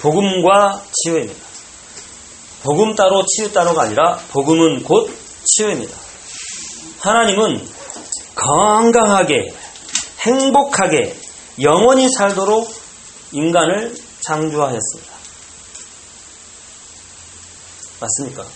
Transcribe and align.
복음과 0.00 0.82
치유입니다. 0.92 1.50
복음 2.62 2.94
따로 2.94 3.24
치유 3.26 3.52
따로가 3.52 3.82
아니라 3.82 4.18
복음은 4.30 4.82
곧 4.82 5.10
치유입니다. 5.44 5.96
하나님은 7.00 7.66
건강하게 8.34 9.54
행복하게 10.20 11.16
영원히 11.62 12.08
살도록 12.16 12.72
인간을 13.32 13.94
창조하였습니다. 14.20 15.12
맞습니까? 18.00 18.46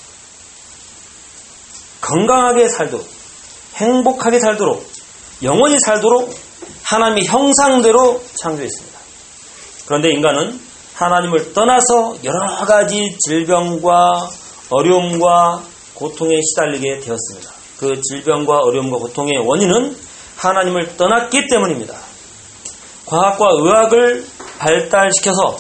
건강하게 2.01 2.69
살도록 2.69 3.09
행복하게 3.75 4.41
살도록 4.41 4.87
영원히 5.43 5.77
살도록 5.79 6.35
하나님의 6.85 7.27
형상대로 7.27 8.23
창조했습니다. 8.37 8.99
그런데 9.87 10.11
인간은 10.11 10.61
하나님을 10.95 11.53
떠나서 11.53 12.17
여러 12.25 12.65
가지 12.67 13.17
질병과 13.19 14.29
어려움과 14.71 15.63
고통에 15.95 16.35
시달리게 16.51 17.01
되었습니다. 17.01 17.51
그 17.79 18.01
질병과 18.01 18.59
어려움과 18.59 18.99
고통의 18.99 19.39
원인은 19.39 19.97
하나님을 20.37 20.97
떠났기 20.97 21.49
때문입니다. 21.49 21.95
과학과 23.07 23.47
의학을 23.53 24.25
발달시켜서 24.59 25.57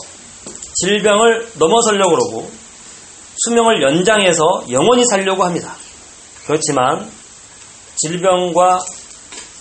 질병을 0.75 1.49
넘어서려고 1.59 2.11
그러고 2.11 2.51
수명을 3.45 3.83
연장해서 3.83 4.65
영원히 4.71 5.05
살려고 5.11 5.45
합니다. 5.45 5.75
그렇지만 6.47 7.11
질병과 7.97 8.79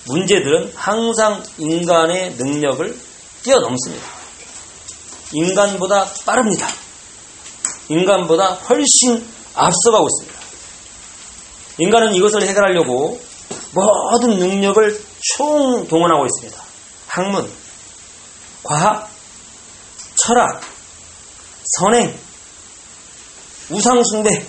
문제들은 0.08 0.72
항상 0.76 1.44
인간의 1.58 2.36
능력을 2.38 2.96
뛰어넘습니다. 3.44 4.23
인간보다 5.34 6.06
빠릅니다. 6.26 6.68
인간보다 7.90 8.54
훨씬 8.54 9.28
앞서가고 9.56 10.08
있습니다. 10.08 10.40
인간은 11.80 12.14
이것을 12.16 12.44
해결하려고 12.44 13.20
모든 13.74 14.38
능력을 14.38 15.04
총동원하고 15.36 16.26
있습니다. 16.26 16.64
학문, 17.08 17.52
과학, 18.64 19.10
철학, 20.16 20.62
선행, 21.78 22.18
우상숭배, 23.70 24.46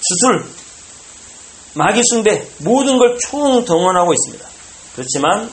주술, 0.00 0.46
마귀숭배 1.74 2.48
모든 2.58 2.98
걸 2.98 3.18
총동원하고 3.18 4.12
있습니다. 4.12 4.48
그렇지만 4.94 5.50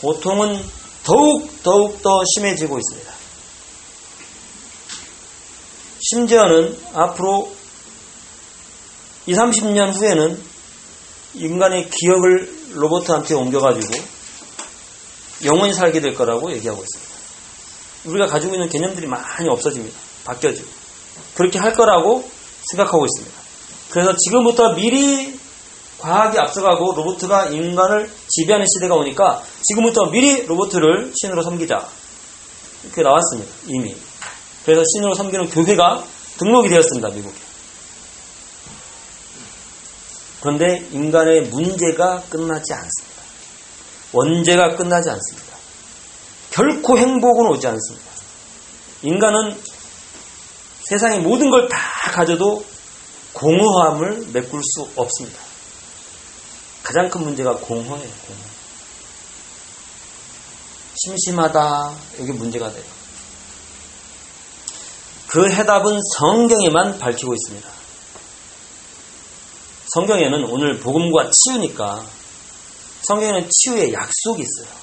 고통은 0.00 0.62
더욱 1.04 1.62
더욱 1.62 2.02
더 2.02 2.22
심해지고 2.34 2.78
있습니다. 2.78 3.11
심지어는 6.12 6.76
앞으로 6.92 7.50
20, 9.24 9.40
30년 9.40 9.94
후에는 9.94 10.42
인간의 11.34 11.88
기억을 11.88 12.54
로봇한테 12.74 13.34
옮겨가지고 13.34 13.94
영원히 15.44 15.72
살게 15.72 16.00
될 16.00 16.14
거라고 16.14 16.52
얘기하고 16.52 16.82
있습니다. 16.82 17.12
우리가 18.04 18.26
가지고 18.26 18.54
있는 18.54 18.68
개념들이 18.68 19.06
많이 19.06 19.48
없어집니다. 19.48 19.98
바뀌어지고. 20.24 20.68
그렇게 21.34 21.58
할 21.58 21.72
거라고 21.72 22.28
생각하고 22.70 23.06
있습니다. 23.06 23.40
그래서 23.90 24.14
지금부터 24.16 24.74
미리 24.74 25.38
과학이 25.98 26.38
앞서가고 26.38 26.92
로봇가 26.94 27.46
인간을 27.46 28.10
지배하는 28.28 28.66
시대가 28.66 28.96
오니까 28.96 29.42
지금부터 29.62 30.10
미리 30.10 30.44
로봇을 30.44 31.12
신으로 31.18 31.42
섬기자. 31.42 31.88
이렇게 32.84 33.02
나왔습니다. 33.02 33.50
이미. 33.68 33.96
그래서 34.64 34.82
신으로 34.94 35.14
섬기는 35.14 35.50
교회가 35.50 36.04
등록이 36.38 36.68
되었습니다. 36.68 37.08
미국에. 37.08 37.36
그런데 40.40 40.88
인간의 40.90 41.42
문제가 41.42 42.22
끝나지 42.28 42.72
않습니다. 42.72 43.22
원죄가 44.12 44.76
끝나지 44.76 45.08
않습니다. 45.10 45.52
결코 46.50 46.98
행복은 46.98 47.46
오지 47.50 47.66
않습니다. 47.66 48.06
인간은 49.02 49.58
세상의 50.88 51.20
모든 51.20 51.50
걸 51.50 51.68
다 51.68 51.78
가져도 52.12 52.64
공허함을 53.32 54.26
메꿀 54.32 54.60
수 54.62 54.88
없습니다. 54.96 55.38
가장 56.82 57.08
큰 57.08 57.22
문제가 57.22 57.56
공허예요. 57.56 58.10
공허. 58.26 58.40
심심하다. 60.96 61.94
이게 62.18 62.32
문제가 62.32 62.70
돼요. 62.70 62.84
그 65.32 65.50
해답은 65.50 65.98
성경에만 66.18 66.98
밝히고 66.98 67.32
있습니다. 67.32 67.66
성경에는 69.94 70.44
오늘 70.44 70.78
복음과 70.78 71.30
치유니까 71.30 72.04
성경에는 73.08 73.48
치유의 73.48 73.94
약속이 73.94 74.42
있어요. 74.42 74.76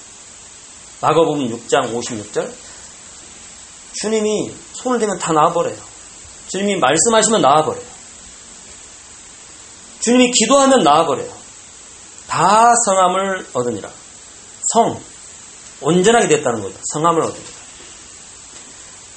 마가복음 1.02 1.46
6장 1.50 1.94
56절 1.94 2.52
주님이 4.00 4.52
손을 4.72 4.98
대면 4.98 5.20
다 5.20 5.32
나와버려요. 5.32 5.78
주님이 6.48 6.80
말씀하시면 6.80 7.42
나와버려요. 7.42 7.86
주님이 10.00 10.32
기도하면 10.32 10.80
나와버려요. 10.80 11.32
다 12.26 12.72
성함을 12.86 13.46
얻으니라. 13.52 13.88
성, 14.72 15.00
온전하게 15.80 16.26
됐다는 16.26 16.60
거죠. 16.60 16.76
성함을 16.92 17.22
얻으니라. 17.22 17.59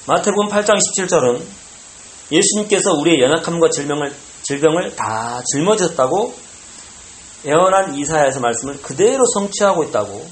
마태복음 0.06 0.48
8장 0.48 0.76
17절은 0.76 1.42
예수님께서 2.30 2.92
우리의 2.92 3.20
연약함과 3.22 3.70
질병을, 3.70 4.14
질병을 4.42 4.94
다 4.96 5.42
짊어졌다고 5.50 6.34
예언한 7.46 7.94
이사야에서 7.94 8.40
말씀을 8.40 8.82
그대로 8.82 9.24
성취하고 9.32 9.84
있다고 9.84 10.26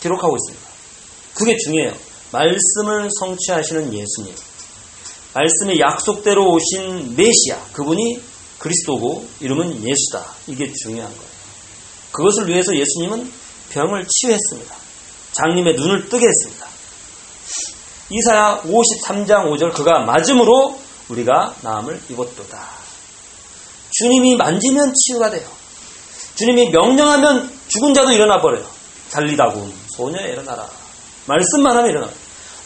기록하고 0.00 0.36
있습니다. 0.36 0.68
그게 1.34 1.56
중요해요. 1.56 1.92
말씀을 2.30 3.08
성취하시는 3.18 3.92
예수님. 3.92 4.32
말씀의 5.34 5.80
약속대로 5.80 6.52
오신 6.52 7.16
메시아. 7.16 7.64
그분이 7.72 8.20
그리스도고 8.58 9.26
이름은 9.40 9.82
예수다. 9.84 10.24
이게 10.46 10.72
중요한 10.72 11.10
거예요. 11.10 11.28
그것을 12.12 12.46
위해서 12.46 12.72
예수님은 12.76 13.28
병을 13.70 14.06
치유했습니다. 14.06 14.76
장님의 15.32 15.74
눈을 15.74 16.08
뜨게 16.08 16.26
했습니다. 16.26 16.73
이사야 18.10 18.62
53장 18.62 19.50
5절 19.50 19.72
그가 19.72 20.00
맞음으로 20.00 20.78
우리가 21.08 21.54
나음을 21.62 22.00
입었도다. 22.08 22.60
주님이 23.90 24.36
만지면 24.36 24.92
치유가 24.94 25.30
돼요. 25.30 25.46
주님이 26.34 26.70
명령하면 26.70 27.50
죽은 27.68 27.94
자도 27.94 28.12
일어나 28.12 28.40
버려요. 28.40 28.64
달리다고 29.10 29.68
소녀에 29.96 30.32
일어나라. 30.32 30.68
말씀만 31.26 31.76
하면 31.76 31.90
일어나. 31.90 32.08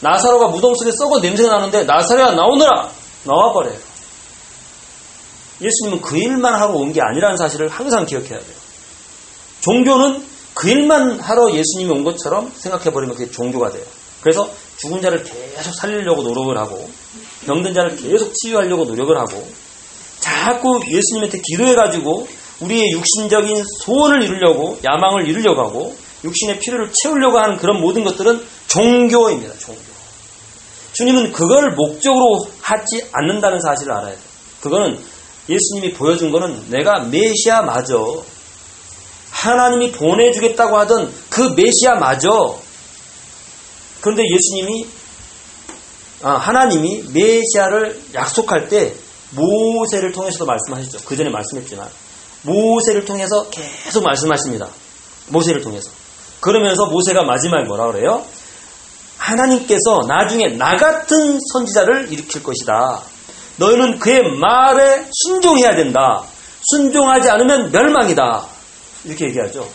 나사로가 0.00 0.48
무덤 0.48 0.75
속에 0.75 0.91
썩어 0.93 1.21
냄새가 1.21 1.50
나는데 1.56 1.84
나사로야 1.84 2.32
나오너라 2.32 2.91
나와 3.25 3.53
버려요. 3.53 3.77
예수님은 5.60 6.00
그 6.00 6.16
일만 6.16 6.54
하러 6.54 6.72
온게 6.75 7.00
아니라는 7.03 7.37
사실을 7.37 7.69
항상 7.69 8.06
기억해야 8.06 8.38
돼요. 8.38 8.56
종교는 9.60 10.25
그 10.54 10.69
일만 10.69 11.21
하러 11.21 11.53
예수님이 11.53 11.91
온 11.91 12.04
것처럼 12.04 12.53
생각해 12.56 12.93
버리면 12.93 13.16
그게 13.16 13.31
종교가 13.31 13.71
돼요. 13.71 13.84
그래서 14.22 14.48
죽은 14.81 15.03
자를 15.03 15.22
계속 15.22 15.75
살리려고 15.75 16.22
노력을 16.22 16.56
하고 16.56 16.89
병든 17.47 17.75
자를 17.75 17.97
계속 17.97 18.33
치유하려고 18.34 18.84
노력을 18.84 19.16
하고 19.19 19.49
자꾸 20.21 20.81
예수님한테 20.89 21.41
기도해가지고 21.44 22.28
우리의 22.61 22.93
육신적인 22.93 23.62
소원을 23.84 24.22
이루려고 24.22 24.78
야망을 24.84 25.28
이루려고 25.28 25.62
하고 25.62 25.97
육신의 26.25 26.59
필요를 26.61 26.91
채우려고 26.93 27.39
하는 27.39 27.56
그런 27.56 27.81
모든 27.81 28.05
것들은 28.05 28.44
종교입니다. 28.66 29.55
종교. 29.59 29.81
주님은 30.93 31.33
그걸 31.33 31.71
목적으로 31.72 32.48
하지 32.60 33.04
않는다는 33.13 33.60
사실을 33.60 33.92
알아야 33.92 34.10
돼요. 34.10 34.22
그거는 34.60 34.98
예수님이 35.48 35.95
보여준 35.95 36.33
거는 36.33 36.71
내가 36.71 37.04
메시아 37.04 37.63
마저 37.63 38.24
하나님이 39.31 39.92
보내주겠다고 39.92 40.77
하던 40.78 41.13
그 41.31 41.54
메시아 41.57 41.95
마저 42.01 42.59
그런데 44.00 44.22
예수님이 44.22 44.86
아, 46.22 46.33
하나님이 46.33 47.04
메시아를 47.12 48.03
약속할 48.15 48.68
때 48.68 48.95
모세를 49.33 50.12
통해서도 50.12 50.47
말씀하셨죠. 50.47 51.04
그 51.04 51.16
전에 51.16 51.30
말씀했지만 51.30 51.89
모세를 52.42 53.04
통해서 53.04 53.48
계속 53.50 54.03
말씀하십니다. 54.04 54.68
모세를 55.28 55.60
통해서. 55.60 55.91
그러면서 56.41 56.86
모세가 56.86 57.24
마지막에 57.24 57.65
뭐라 57.66 57.92
그래요? 57.92 58.24
하나님께서 59.18 60.00
나중에 60.06 60.56
나 60.56 60.77
같은 60.77 61.39
선지자를 61.53 62.12
일으킬 62.12 62.42
것이다. 62.42 63.03
너희는 63.56 63.98
그의 63.98 64.22
말에 64.39 65.06
순종해야 65.12 65.74
된다. 65.74 66.24
순종하지 66.71 67.28
않으면 67.28 67.72
멸망이다. 67.72 68.47
이렇게 69.04 69.27
얘기하죠. 69.27 69.68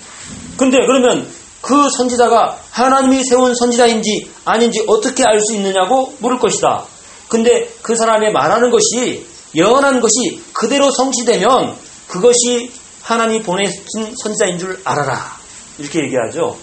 근데 0.58 0.78
그러면 0.86 1.28
그 1.64 1.90
선지자가 1.98 2.60
하나님이 2.72 3.24
세운 3.24 3.56
선지자인지 3.56 4.30
아닌지 4.44 4.84
어떻게 4.86 5.24
알 5.26 5.40
수 5.40 5.56
있느냐고 5.56 6.14
물을 6.20 6.38
것이다. 6.38 6.86
근데 7.30 7.74
그 7.82 7.96
사람의 7.96 8.34
말하는 8.34 8.70
것이 8.70 9.26
예언한 9.56 10.02
것이 10.02 10.44
그대로 10.52 10.92
성취되면 10.92 11.78
그것이 12.08 12.70
하나님이 13.02 13.44
보내신 13.44 14.14
선자인 14.22 14.60
줄 14.60 14.82
알아라. 14.84 15.38
이렇게 15.78 16.00
얘기하죠. 16.04 16.58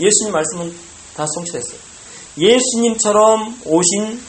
예수님 0.00 0.32
말씀은 0.32 0.74
다 1.16 1.24
성취됐어요. 1.32 1.78
예수님처럼 2.36 3.60
오신 3.64 4.20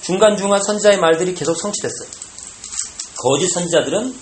중간중간 0.00 0.62
선자의 0.62 0.98
말들이 0.98 1.34
계속 1.34 1.54
성취됐어요. 1.60 2.08
거짓 3.18 3.48
선자들은 3.48 4.14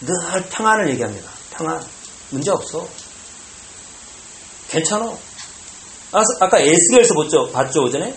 늘 0.00 0.44
평안을 0.50 0.90
얘기합니다. 0.90 1.30
평안. 1.52 1.82
문제 2.30 2.50
없어. 2.50 2.86
괜찮아. 4.70 5.12
아까 6.40 6.58
에스겔에서 6.58 7.14
봤죠, 7.14 7.50
봤죠, 7.52 7.82
오전에? 7.82 8.14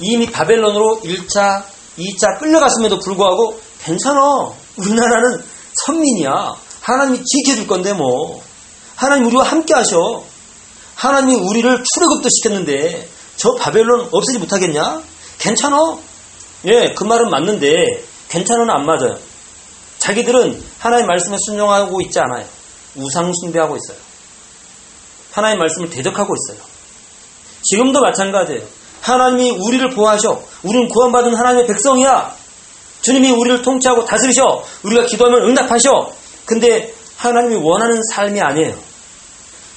이미 0.00 0.30
바벨론으로 0.30 1.00
1차, 1.04 1.64
2차 1.98 2.38
끌려갔음에도 2.40 2.98
불구하고 2.98 3.60
괜찮아. 3.82 4.50
우리나라는 4.76 5.44
선민이야. 5.86 6.56
하나님이 6.82 7.22
지켜줄 7.24 7.66
건데 7.66 7.92
뭐. 7.92 8.42
하나님 8.96 9.26
우리와 9.26 9.44
함께 9.44 9.74
하셔. 9.74 10.24
하나님이 10.96 11.34
우리를 11.34 11.84
출애굽도 11.84 12.28
시켰는데 12.28 13.08
저 13.36 13.54
바벨론 13.54 14.08
없애지 14.12 14.38
못하겠냐? 14.38 15.02
괜찮아. 15.38 15.98
예, 16.66 16.94
그 16.94 17.04
말은 17.04 17.30
맞는데 17.30 17.72
괜찮아는 18.28 18.70
안 18.70 18.86
맞아요. 18.86 19.18
자기들은 19.98 20.62
하나님 20.78 21.06
말씀에 21.06 21.36
순종하고 21.46 22.00
있지 22.02 22.18
않아요. 22.20 22.46
우상 22.96 23.32
숭배하고 23.42 23.76
있어요. 23.76 23.98
하나님 25.34 25.58
말씀을 25.58 25.90
대적하고 25.90 26.32
있어요. 26.34 26.64
지금도 27.62 28.00
마찬가지예요. 28.00 28.62
하나님이 29.00 29.50
우리를 29.50 29.90
보호하셔. 29.90 30.40
우리는 30.62 30.88
구원받은 30.88 31.34
하나님의 31.34 31.66
백성이야. 31.66 32.36
주님이 33.02 33.32
우리를 33.32 33.62
통치하고 33.62 34.04
다스리셔. 34.04 34.64
우리가 34.84 35.06
기도하면 35.06 35.48
응답하셔. 35.48 36.12
근데 36.46 36.94
하나님이 37.16 37.56
원하는 37.56 38.00
삶이 38.12 38.40
아니에요. 38.40 38.78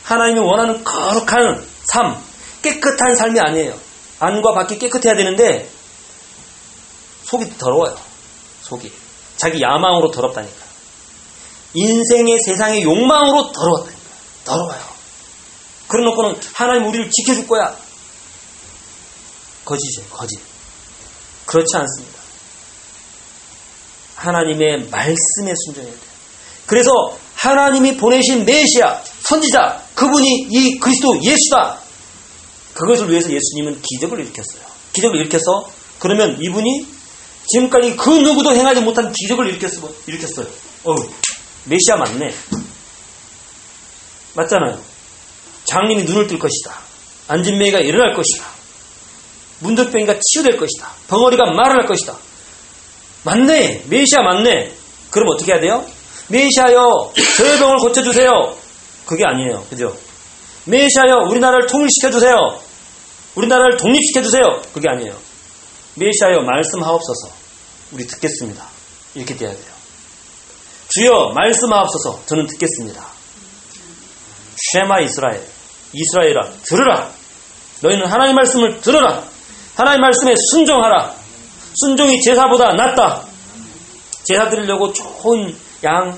하나님이 0.03 0.39
원하는 0.39 0.83
거룩한 0.83 1.65
삶, 1.85 2.17
깨끗한 2.61 3.15
삶이 3.15 3.39
아니에요. 3.39 3.73
안과 4.19 4.53
밖이 4.53 4.77
깨끗해야 4.77 5.15
되는데 5.15 5.67
속이 7.23 7.57
더러워요. 7.57 7.97
속이. 8.61 8.91
자기 9.37 9.61
야망으로 9.61 10.11
더럽다니까. 10.11 10.67
인생의 11.73 12.39
세상의 12.45 12.83
욕망으로 12.83 13.51
더러웠다니까. 13.51 14.01
더러워요. 14.45 14.96
그러놓고는 15.87 16.39
하나님 16.53 16.87
우리를 16.87 17.09
지켜줄 17.11 17.47
거야. 17.47 17.75
거짓이에요. 19.65 20.09
거짓. 20.09 20.39
그렇지 21.45 21.75
않습니다. 21.75 22.17
하나님의 24.15 24.89
말씀에 24.89 25.53
순종해야 25.65 25.93
돼요. 25.93 26.07
그래서 26.65 26.91
하나님이 27.35 27.97
보내신 27.97 28.45
메시아, 28.45 29.01
선지자, 29.23 29.83
그분이 29.95 30.47
이 30.49 30.79
그리스도 30.79 31.19
예수다. 31.23 31.79
그것을 32.73 33.09
위해서 33.09 33.31
예수님은 33.31 33.81
기적을 33.81 34.19
일으켰어요. 34.19 34.61
기적을 34.93 35.19
일으켜서 35.19 35.69
그러면 35.99 36.37
이분이 36.41 36.87
지금까지 37.47 37.95
그 37.95 38.09
누구도 38.09 38.53
행하지 38.53 38.81
못한 38.81 39.11
기적을 39.13 39.47
일으켰어, 39.47 39.89
일으켰어요. 40.07 40.47
어, 40.83 40.95
메시아 41.65 41.95
맞네. 41.97 42.33
맞잖아요. 44.35 44.79
장님이 45.67 46.03
눈을 46.03 46.27
뜰 46.27 46.39
것이다. 46.39 46.73
안진매가 47.27 47.79
일어날 47.79 48.13
것이다. 48.15 48.45
문득병이가 49.59 50.19
치유될 50.21 50.57
것이다. 50.57 50.91
벙어리가 51.07 51.51
말을 51.51 51.81
할 51.81 51.85
것이다. 51.85 52.15
맞네. 53.23 53.85
메시아 53.87 54.21
맞네. 54.21 54.73
그럼 55.09 55.29
어떻게 55.33 55.53
해야 55.53 55.61
돼요? 55.61 55.85
메시아여, 56.29 57.13
저의 57.37 57.57
병을 57.59 57.77
고쳐주세요. 57.77 58.29
그게 59.05 59.23
아니에요. 59.25 59.65
그죠? 59.69 59.97
메시아여, 60.65 61.27
우리나라를 61.29 61.67
통일시켜주세요. 61.67 62.35
우리나라를 63.35 63.77
독립시켜주세요. 63.77 64.61
그게 64.73 64.87
아니에요. 64.89 65.15
메시아여, 65.95 66.39
말씀하옵소서. 66.41 67.29
우리 67.93 68.05
듣겠습니다. 68.07 68.65
이렇게 69.15 69.35
돼야 69.35 69.51
돼요. 69.51 69.77
주여, 70.89 71.31
말씀하옵소서. 71.33 72.23
저는 72.25 72.47
듣겠습니다. 72.47 73.05
쉐마 74.73 75.01
이스라엘. 75.01 75.56
이스라엘아, 75.93 76.51
들으라. 76.63 77.09
너희는 77.81 78.05
하나님 78.07 78.35
말씀을 78.35 78.81
들으라. 78.81 79.23
하나님 79.75 80.01
말씀에 80.01 80.33
순종하라. 80.51 81.13
순종이 81.75 82.21
제사보다 82.21 82.73
낫다. 82.73 83.23
제사 84.23 84.49
드리려고 84.49 84.93
좋은 84.93 85.55
양, 85.83 86.17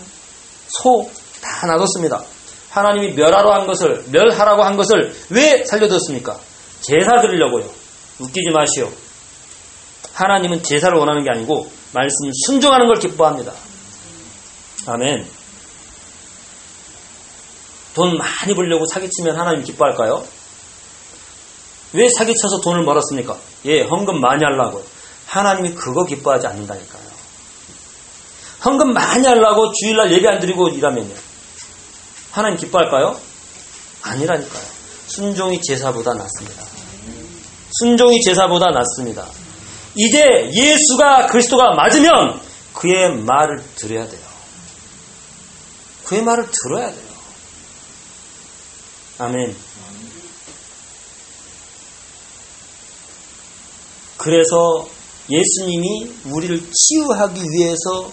소 0.83 1.10
다 1.42 1.68
놔뒀습니다. 1.68 2.24
하나님이 2.69 3.13
멸하러 3.13 3.54
한 3.54 3.66
것을, 3.68 4.04
멸하라고 4.12 4.63
한 4.63 4.75
것을 4.77 5.16
왜 5.30 5.63
살려뒀습니까? 5.66 6.38
제사 6.81 7.22
드리려고요. 7.22 7.65
웃기지 8.19 8.50
마시오. 8.54 8.92
하나님은 10.13 10.63
제사를 10.63 10.98
원하는 10.98 11.24
게 11.24 11.30
아니고 11.31 11.69
말씀 11.94 12.30
순종하는 12.45 12.88
걸 12.88 12.95
기뻐합니다. 13.00 13.54
아멘. 14.88 15.25
돈 17.94 18.18
많이 18.18 18.56
벌려고 18.56 18.86
사기치면 18.86 19.38
하나님 19.39 19.63
기뻐할까요? 19.63 20.24
왜 21.94 22.07
사기쳐서 22.18 22.62
돈을 22.62 22.86
벌었습니까? 22.86 23.38
예, 23.65 23.81
헌금 23.81 24.21
많이 24.21 24.44
하려고요. 24.44 24.83
하나님이 25.27 25.74
그거 25.74 26.06
기뻐하지 26.06 26.47
않는다니까요. 26.47 27.09
헌금 28.65 28.94
많이 28.94 29.25
하려고 29.25 29.71
주일날 29.71 30.12
예배 30.12 30.27
안 30.27 30.39
드리고 30.39 30.69
일하면요. 30.69 31.15
하나님 32.31 32.57
기뻐할까요? 32.57 33.19
아니라니까요. 34.01 34.63
순종이 35.07 35.62
제사보다 35.62 36.13
낫습니다. 36.13 36.63
순종이 37.80 38.21
제사보다 38.21 38.68
낫습니다. 38.68 39.25
이제 39.95 40.50
예수가 40.53 41.27
그리스도가 41.27 41.74
맞으면 41.75 42.39
그의 42.74 43.15
말을 43.15 43.63
들어야 43.75 44.07
돼요. 44.07 44.21
그의 46.06 46.24
말을 46.24 46.47
들어야 46.51 46.91
돼요. 46.91 47.09
아멘. 49.19 49.54
그래서 54.18 54.89
예수님이 55.30 56.13
우리를 56.25 56.62
치유하기 56.72 57.41
위해서 57.41 58.12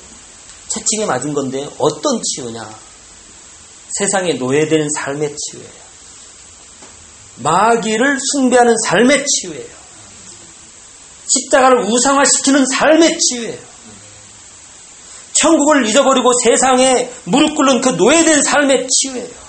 채찍에 0.69 1.07
맞은 1.07 1.33
건데 1.33 1.69
어떤 1.79 2.21
치유냐? 2.23 2.69
세상에 3.99 4.33
노예되는 4.35 4.89
삶의 4.97 5.35
치유예요. 5.37 5.87
마귀를 7.37 8.19
숭배하는 8.33 8.75
삶의 8.87 9.25
치유예요. 9.27 9.77
십자가를 11.29 11.85
우상화시키는 11.85 12.65
삶의 12.67 13.19
치유예요. 13.19 13.59
천국을 15.35 15.87
잊어버리고 15.87 16.33
세상에 16.45 17.11
무릎 17.25 17.55
꿇는 17.55 17.81
그 17.81 17.91
노예된 17.91 18.43
삶의 18.43 18.89
치유예요. 18.89 19.46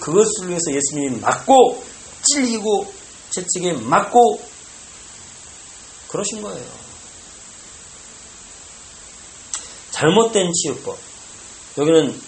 그것을 0.00 0.48
위해서 0.48 0.72
예수님이 0.72 1.20
맞고 1.20 1.84
찔리고 2.22 2.92
채찍에 3.30 3.72
맞고 3.74 4.42
그러신 6.08 6.42
거예요. 6.42 6.66
잘못된 9.90 10.52
치유법. 10.52 10.98
여기는 11.78 12.20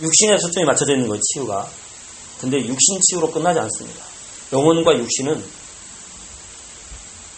육신에 0.00 0.38
초점이 0.38 0.64
맞춰져 0.66 0.92
있는 0.92 1.08
거예요, 1.08 1.20
치유가. 1.22 1.68
근데 2.40 2.58
육신 2.58 3.00
치유로 3.02 3.32
끝나지 3.32 3.58
않습니다. 3.58 4.04
영혼과 4.52 4.96
육신은 4.96 5.44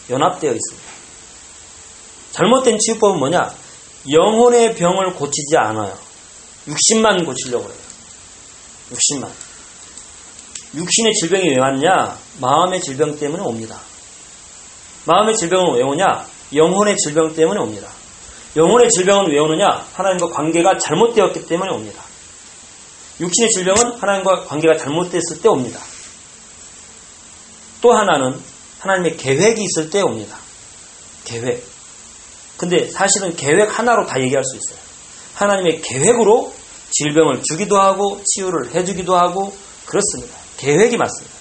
연합되어 0.09 0.51
있습니다. 0.51 0.91
잘못된 2.31 2.77
치유법은 2.77 3.19
뭐냐? 3.19 3.39
영혼의 4.09 4.75
병을 4.75 5.15
고치지 5.15 5.57
않아요. 5.57 5.97
육신만 6.67 7.25
고치려고 7.25 7.65
해요. 7.69 7.80
육신만. 8.91 9.31
육신의 10.75 11.13
질병이 11.13 11.49
왜 11.49 11.57
왔냐? 11.59 12.17
마음의 12.39 12.81
질병 12.81 13.17
때문에 13.17 13.43
옵니다. 13.43 13.79
마음의 15.05 15.35
질병은 15.35 15.75
왜 15.75 15.83
오냐? 15.83 16.25
영혼의 16.53 16.97
질병 16.97 17.33
때문에 17.33 17.59
옵니다. 17.59 17.89
영혼의 18.55 18.89
질병은 18.89 19.31
왜 19.31 19.39
오느냐? 19.39 19.85
하나님과 19.93 20.29
관계가 20.29 20.77
잘못되었기 20.77 21.45
때문에 21.45 21.73
옵니다. 21.73 22.03
육신의 23.19 23.49
질병은 23.49 23.97
하나님과 23.99 24.45
관계가 24.45 24.77
잘못됐을 24.77 25.41
때 25.41 25.47
옵니다. 25.47 25.79
또 27.81 27.93
하나는 27.93 28.39
하나님의 28.79 29.17
계획이 29.17 29.63
있을 29.63 29.89
때 29.89 30.01
옵니다. 30.01 30.37
계획. 31.23 31.63
근데 32.57 32.89
사실은 32.89 33.35
계획 33.35 33.77
하나로 33.77 34.05
다 34.05 34.19
얘기할 34.19 34.43
수 34.43 34.55
있어요. 34.55 34.79
하나님의 35.35 35.81
계획으로 35.81 36.53
질병을 36.91 37.41
주기도 37.43 37.79
하고 37.79 38.21
치유를 38.25 38.75
해주기도 38.75 39.15
하고 39.15 39.55
그렇습니다. 39.85 40.35
계획이 40.57 40.97
맞습니다. 40.97 41.35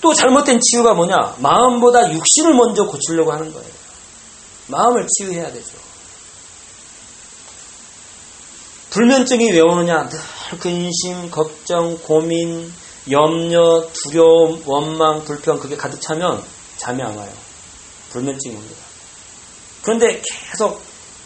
또 0.00 0.14
잘못된 0.14 0.60
치유가 0.60 0.94
뭐냐? 0.94 1.36
마음보다 1.38 2.12
육신을 2.12 2.54
먼저 2.54 2.86
고치려고 2.86 3.32
하는 3.32 3.52
거예요. 3.52 3.68
마음을 4.66 5.06
치유해야 5.06 5.52
되죠. 5.52 5.76
불면증이 8.90 9.52
왜 9.52 9.60
오느냐? 9.60 10.08
늘 10.08 10.18
근심, 10.58 11.30
걱정, 11.30 11.98
고민, 11.98 12.72
염려, 13.10 13.88
두려움, 13.92 14.62
원망, 14.66 15.24
불평 15.24 15.58
그게 15.58 15.76
가득 15.76 16.00
차면 16.00 16.42
잠이 16.76 17.02
안 17.02 17.16
와요. 17.16 17.32
불면증이 18.10 18.54
옵니다. 18.54 18.82
그런데 19.82 20.20
계속 20.50 20.82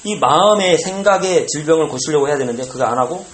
이 0.06 0.14
마음의 0.20 0.78
생각의 0.78 1.48
질병을 1.48 1.88
고치려고 1.88 2.28
해야 2.28 2.38
되는데 2.38 2.64
그거 2.68 2.84
안 2.84 2.96
하고 2.96 3.26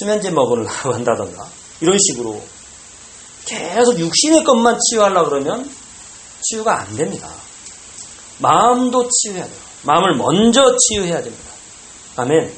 수면제 0.00 0.32
먹으려고 0.32 0.92
한다던가 0.92 1.46
이런 1.80 1.96
식으로 1.96 2.42
계속 3.44 3.96
육신의 3.96 4.42
것만 4.42 4.78
치유하려고 4.80 5.30
그러면 5.30 5.70
치유가 6.42 6.80
안 6.80 6.96
됩니다. 6.96 7.28
마음도 8.38 9.08
치유해야 9.08 9.44
돼요. 9.44 9.56
마음을 9.82 10.16
먼저 10.16 10.76
치유해야 10.76 11.22
됩니다. 11.22 11.50
아멘. 12.16 12.52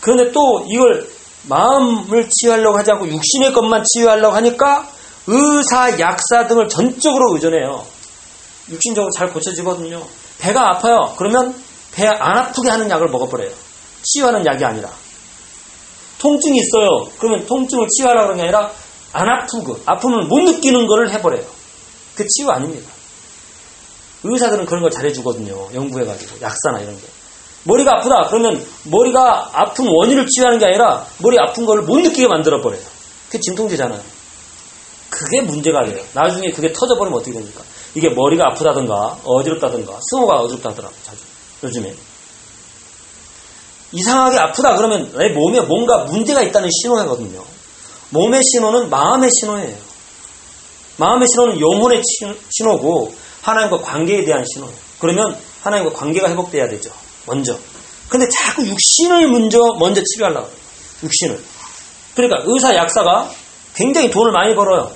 그런데 0.00 0.30
또 0.30 0.64
이걸 0.68 1.10
마음을 1.48 2.28
치유하려고 2.30 2.78
하지 2.78 2.92
않고 2.92 3.08
육신의 3.08 3.52
것만 3.52 3.82
치유하려고 3.92 4.36
하니까 4.36 4.88
의사, 5.26 5.98
약사 5.98 6.46
등을 6.46 6.68
전적으로 6.68 7.34
의존해요. 7.34 7.84
육신적으로 8.68 9.10
잘 9.16 9.32
고쳐지거든요. 9.32 10.06
배가 10.38 10.68
아파요. 10.68 11.14
그러면 11.18 11.54
배 11.92 12.06
안 12.06 12.38
아프게 12.38 12.68
하는 12.70 12.88
약을 12.90 13.08
먹어버려요. 13.08 13.50
치유하는 14.02 14.46
약이 14.46 14.64
아니라. 14.64 14.90
통증이 16.18 16.58
있어요. 16.58 17.08
그러면 17.18 17.46
통증을 17.46 17.86
치유하려고 17.88 18.24
하는 18.26 18.36
게 18.36 18.42
아니라 18.42 18.70
안 19.12 19.28
아프고 19.28 19.78
아픔을 19.86 20.24
못 20.24 20.40
느끼는 20.42 20.86
거를 20.86 21.10
해버려요. 21.12 21.44
그 22.14 22.26
치유 22.26 22.50
아닙니다. 22.50 22.90
의사들은 24.22 24.66
그런 24.66 24.82
걸 24.82 24.90
잘해주거든요. 24.90 25.70
연구해가지고 25.74 26.40
약사나 26.42 26.80
이런 26.80 26.96
게. 27.00 27.06
머리가 27.64 27.92
아프다 27.98 28.28
그러면 28.28 28.64
머리가 28.84 29.50
아픈 29.52 29.86
원인을 29.86 30.26
치유하는 30.26 30.58
게 30.58 30.66
아니라 30.66 31.06
머리 31.18 31.38
아픈 31.38 31.66
거를 31.66 31.82
못 31.82 31.98
느끼게 32.00 32.28
만들어 32.28 32.60
버려요. 32.62 32.82
그게 33.26 33.38
진통제잖아요. 33.40 34.00
그게 35.10 35.40
문제가 35.42 35.84
돼요. 35.84 36.02
나중에 36.14 36.50
그게 36.50 36.72
터져버리면 36.72 37.18
어떻게 37.18 37.32
됩니까? 37.32 37.62
이게 37.94 38.10
머리가 38.10 38.44
아프다든가 38.52 39.18
어지럽다든가 39.24 39.98
승호가 40.10 40.34
어지럽다더라고 40.36 40.94
자주 41.02 41.18
요즘에 41.62 41.94
이상하게 43.92 44.38
아프다 44.38 44.76
그러면 44.76 45.12
내 45.16 45.30
몸에 45.30 45.60
뭔가 45.60 46.04
문제가 46.04 46.42
있다는 46.42 46.68
신호거든요. 46.70 47.44
몸의 48.10 48.40
신호는 48.42 48.90
마음의 48.90 49.28
신호예요. 49.40 49.76
마음의 50.96 51.28
신호는 51.28 51.60
영혼의 51.60 52.02
신호고 52.50 53.14
하나님과 53.42 53.78
관계에 53.78 54.24
대한 54.24 54.44
신호예요. 54.52 54.74
그러면 54.98 55.36
하나님과 55.62 55.92
관계가 55.92 56.30
회복돼야 56.30 56.68
되죠. 56.68 56.90
먼저. 57.26 57.58
근데 58.08 58.26
자꾸 58.28 58.66
육신을 58.66 59.28
먼저 59.28 59.58
먼저 59.78 60.02
치료하려고. 60.02 60.50
육신을. 61.02 61.42
그러니까 62.14 62.42
의사 62.46 62.74
약사가 62.74 63.30
굉장히 63.74 64.10
돈을 64.10 64.32
많이 64.32 64.54
벌어요. 64.54 64.92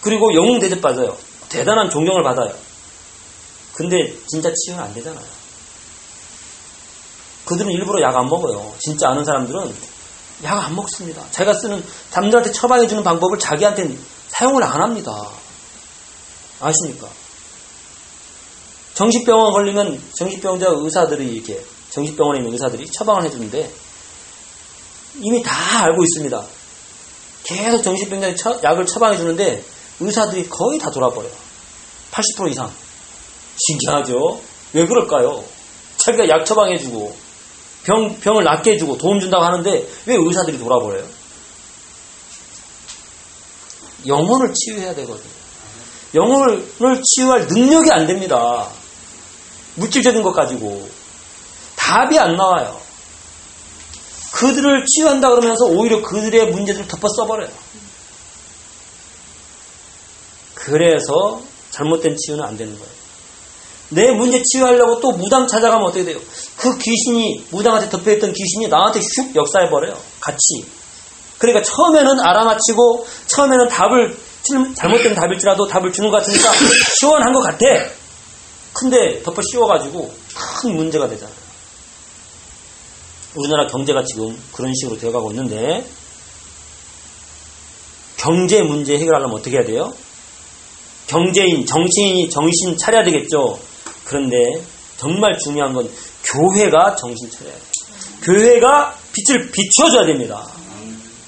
그리고 0.00 0.34
영웅 0.34 0.58
대접 0.58 0.80
받아요. 0.80 1.16
대단한 1.48 1.90
존경을 1.90 2.22
받아요. 2.22 2.54
근데 3.74 4.14
진짜 4.28 4.52
치유는 4.52 4.82
안 4.82 4.94
되잖아요. 4.94 5.24
그들은 7.46 7.70
일부러 7.72 8.02
약 8.02 8.16
안 8.16 8.26
먹어요. 8.26 8.74
진짜 8.80 9.08
아는 9.08 9.24
사람들은 9.24 9.74
약 10.44 10.58
안 10.64 10.74
먹습니다. 10.74 11.22
자기가 11.30 11.54
쓰는 11.54 11.82
남들한테 12.12 12.52
처방해 12.52 12.86
주는 12.86 13.02
방법을 13.02 13.38
자기한테 13.38 13.96
사용을 14.28 14.62
안 14.62 14.82
합니다. 14.82 15.12
아십니까? 16.60 17.08
정신병원 18.94 19.52
걸리면 19.52 20.02
정신병자 20.14 20.66
의사들이 20.70 21.26
이렇게 21.26 21.62
정신병원에 21.90 22.40
있는 22.40 22.52
의사들이 22.52 22.90
처방을 22.90 23.24
해주는데 23.24 23.72
이미 25.20 25.42
다 25.42 25.84
알고 25.84 26.02
있습니다. 26.02 26.44
계속 27.44 27.82
정신병자에 27.82 28.34
약을 28.64 28.86
처방해 28.86 29.16
주는데 29.16 29.64
의사들이 30.00 30.48
거의 30.48 30.78
다 30.78 30.90
돌아버려요. 30.90 31.32
80% 32.10 32.50
이상. 32.50 32.70
신기하죠? 33.68 34.40
왜 34.72 34.86
그럴까요? 34.86 35.44
자기가 35.98 36.28
약 36.28 36.44
처방해주고 36.44 37.25
병, 37.86 38.18
병을 38.18 38.42
낫게 38.42 38.72
해주고 38.72 38.98
도움 38.98 39.20
준다고 39.20 39.44
하는데 39.44 39.70
왜 40.06 40.16
의사들이 40.16 40.58
돌아버려요? 40.58 41.06
영혼을 44.06 44.52
치유해야 44.52 44.94
되거든요. 44.96 45.30
영혼을 46.14 47.02
치유할 47.02 47.46
능력이 47.46 47.90
안 47.92 48.06
됩니다. 48.06 48.68
물질적인 49.76 50.22
것 50.22 50.32
가지고. 50.32 50.88
답이 51.76 52.18
안 52.18 52.36
나와요. 52.36 52.80
그들을 54.32 54.84
치유한다 54.84 55.30
그러면서 55.30 55.66
오히려 55.66 56.02
그들의 56.02 56.50
문제들을 56.50 56.88
덮어 56.88 57.08
써버려요. 57.08 57.50
그래서 60.54 61.42
잘못된 61.70 62.16
치유는 62.16 62.44
안 62.44 62.56
되는 62.56 62.76
거예요. 62.76 63.05
내 63.90 64.10
문제 64.10 64.42
치유하려고 64.42 65.00
또 65.00 65.12
무당 65.12 65.46
찾아가면 65.46 65.86
어떻게 65.86 66.04
돼요? 66.04 66.18
그 66.56 66.76
귀신이, 66.78 67.44
무당한테 67.50 67.88
덮여있던 67.88 68.32
귀신이 68.32 68.68
나한테 68.68 69.00
슉 69.00 69.34
역사해버려요. 69.34 69.96
같이. 70.20 70.64
그러니까 71.38 71.62
처음에는 71.62 72.20
알아맞히고, 72.20 73.06
처음에는 73.26 73.68
답을, 73.68 74.16
잘못된 74.76 75.14
답일지라도 75.14 75.66
답을 75.66 75.92
주는 75.92 76.10
것 76.10 76.18
같으니까 76.18 76.52
시원한 76.98 77.32
것 77.32 77.40
같아. 77.40 77.66
근데 78.72 79.22
덮어 79.22 79.40
씌워가지고 79.42 80.14
큰 80.60 80.76
문제가 80.76 81.08
되잖아요. 81.08 81.36
우리나라 83.34 83.66
경제가 83.66 84.02
지금 84.04 84.40
그런 84.52 84.72
식으로 84.74 84.98
되어가고 84.98 85.30
있는데, 85.30 85.86
경제 88.16 88.62
문제 88.62 88.94
해결하려면 88.94 89.36
어떻게 89.36 89.56
해야 89.56 89.64
돼요? 89.64 89.92
경제인, 91.06 91.66
정치인이 91.66 92.28
정신 92.30 92.76
차려야 92.76 93.04
되겠죠. 93.04 93.60
그런데 94.06 94.36
정말 94.96 95.38
중요한 95.38 95.74
건 95.74 95.90
교회가 96.24 96.96
정신 96.96 97.30
차려야 97.30 97.52
돼요. 97.52 97.62
교회가 98.22 98.96
빛을 99.12 99.50
비춰줘야 99.50 100.06
됩니다. 100.06 100.46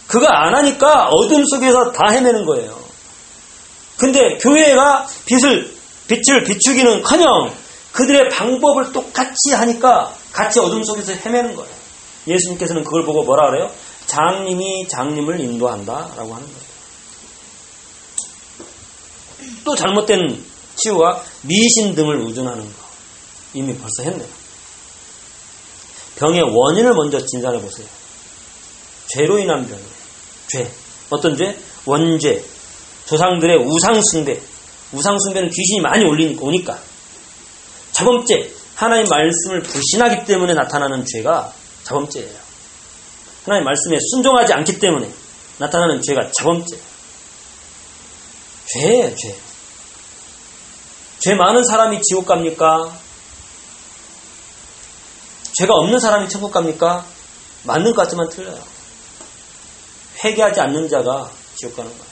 그거 0.06 0.26
안 0.26 0.54
하니까 0.54 1.08
어둠 1.08 1.44
속에서 1.44 1.92
다 1.92 2.11
헤매는 2.11 2.47
거예요. 2.47 2.78
근데 3.99 4.38
교회가 4.38 5.06
빛을, 5.26 5.73
빛을 6.08 6.44
비추기는 6.44 7.02
커녕 7.02 7.52
그들의 7.92 8.28
방법을 8.30 8.92
똑같이 8.92 9.52
하니까 9.52 10.14
같이 10.32 10.61
어둠 10.61 10.82
속에서 10.82 11.12
헤매는 11.12 11.56
거예요. 11.56 11.73
예수님께서는 12.26 12.85
그걸 12.85 13.04
보고 13.04 13.25
뭐라 13.25 13.50
그래요? 13.50 13.70
장님이 14.06 14.88
장님을 14.88 15.40
인도한다 15.40 16.12
라고 16.16 16.35
하는 16.35 16.47
거예요. 16.47 16.68
또 19.64 19.75
잘못된 19.75 20.44
치유와 20.78 21.23
미신 21.42 21.94
등을 21.94 22.20
의존하는 22.26 22.64
거. 22.64 22.88
이미 23.54 23.76
벌써 23.76 24.02
했네요. 24.02 24.28
병의 26.16 26.42
원인을 26.42 26.94
먼저 26.94 27.25
진단해 27.25 27.61
보세요. 27.61 27.87
죄로 29.08 29.38
인한 29.38 29.66
병이에요. 29.66 29.88
죄. 30.49 30.70
어떤 31.11 31.37
죄? 31.37 31.58
원죄. 31.87 32.44
조상들의 33.06 33.56
우상숭배. 33.58 34.40
우상숭배는 34.92 35.50
귀신이 35.50 35.80
많이 35.80 36.04
오니까. 36.04 36.78
자범죄. 37.92 38.52
하나님 38.75 39.06
말씀을 39.08 39.62
불신하기 39.62 40.25
때문에 40.26 40.54
나타나는 40.54 41.04
죄가 41.04 41.52
자범죄예요. 41.85 42.49
하나님 43.44 43.64
말씀에 43.64 43.97
순종하지 44.11 44.52
않기 44.52 44.78
때문에 44.78 45.11
나타나는 45.58 46.02
죄가 46.02 46.30
자범죄. 46.38 46.78
죄예요, 48.66 49.14
죄. 49.16 49.48
죄 51.20 51.34
많은 51.34 51.64
사람이 51.64 52.00
지옥 52.02 52.26
갑니까? 52.26 52.92
죄가 55.58 55.75
없는 55.75 55.98
사람이 55.98 56.28
천국 56.28 56.52
갑니까? 56.52 57.04
맞는 57.64 57.94
것 57.94 58.02
같지만 58.02 58.28
틀려요. 58.28 58.62
회개하지 60.25 60.60
않는 60.60 60.88
자가 60.88 61.30
지옥 61.56 61.76
가는 61.76 61.90
거예요. 61.90 62.04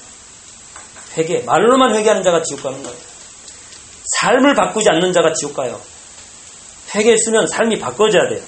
회개, 1.16 1.44
말로만 1.44 1.94
회개하는 1.94 2.22
자가 2.22 2.42
지옥 2.42 2.64
가는 2.64 2.82
거예요. 2.82 2.98
삶을 4.18 4.54
바꾸지 4.54 4.88
않는 4.90 5.12
자가 5.12 5.32
지옥 5.32 5.54
가요. 5.54 5.80
회개했으면 6.94 7.46
삶이 7.46 7.78
바꿔져야 7.78 8.28
돼요. 8.28 8.42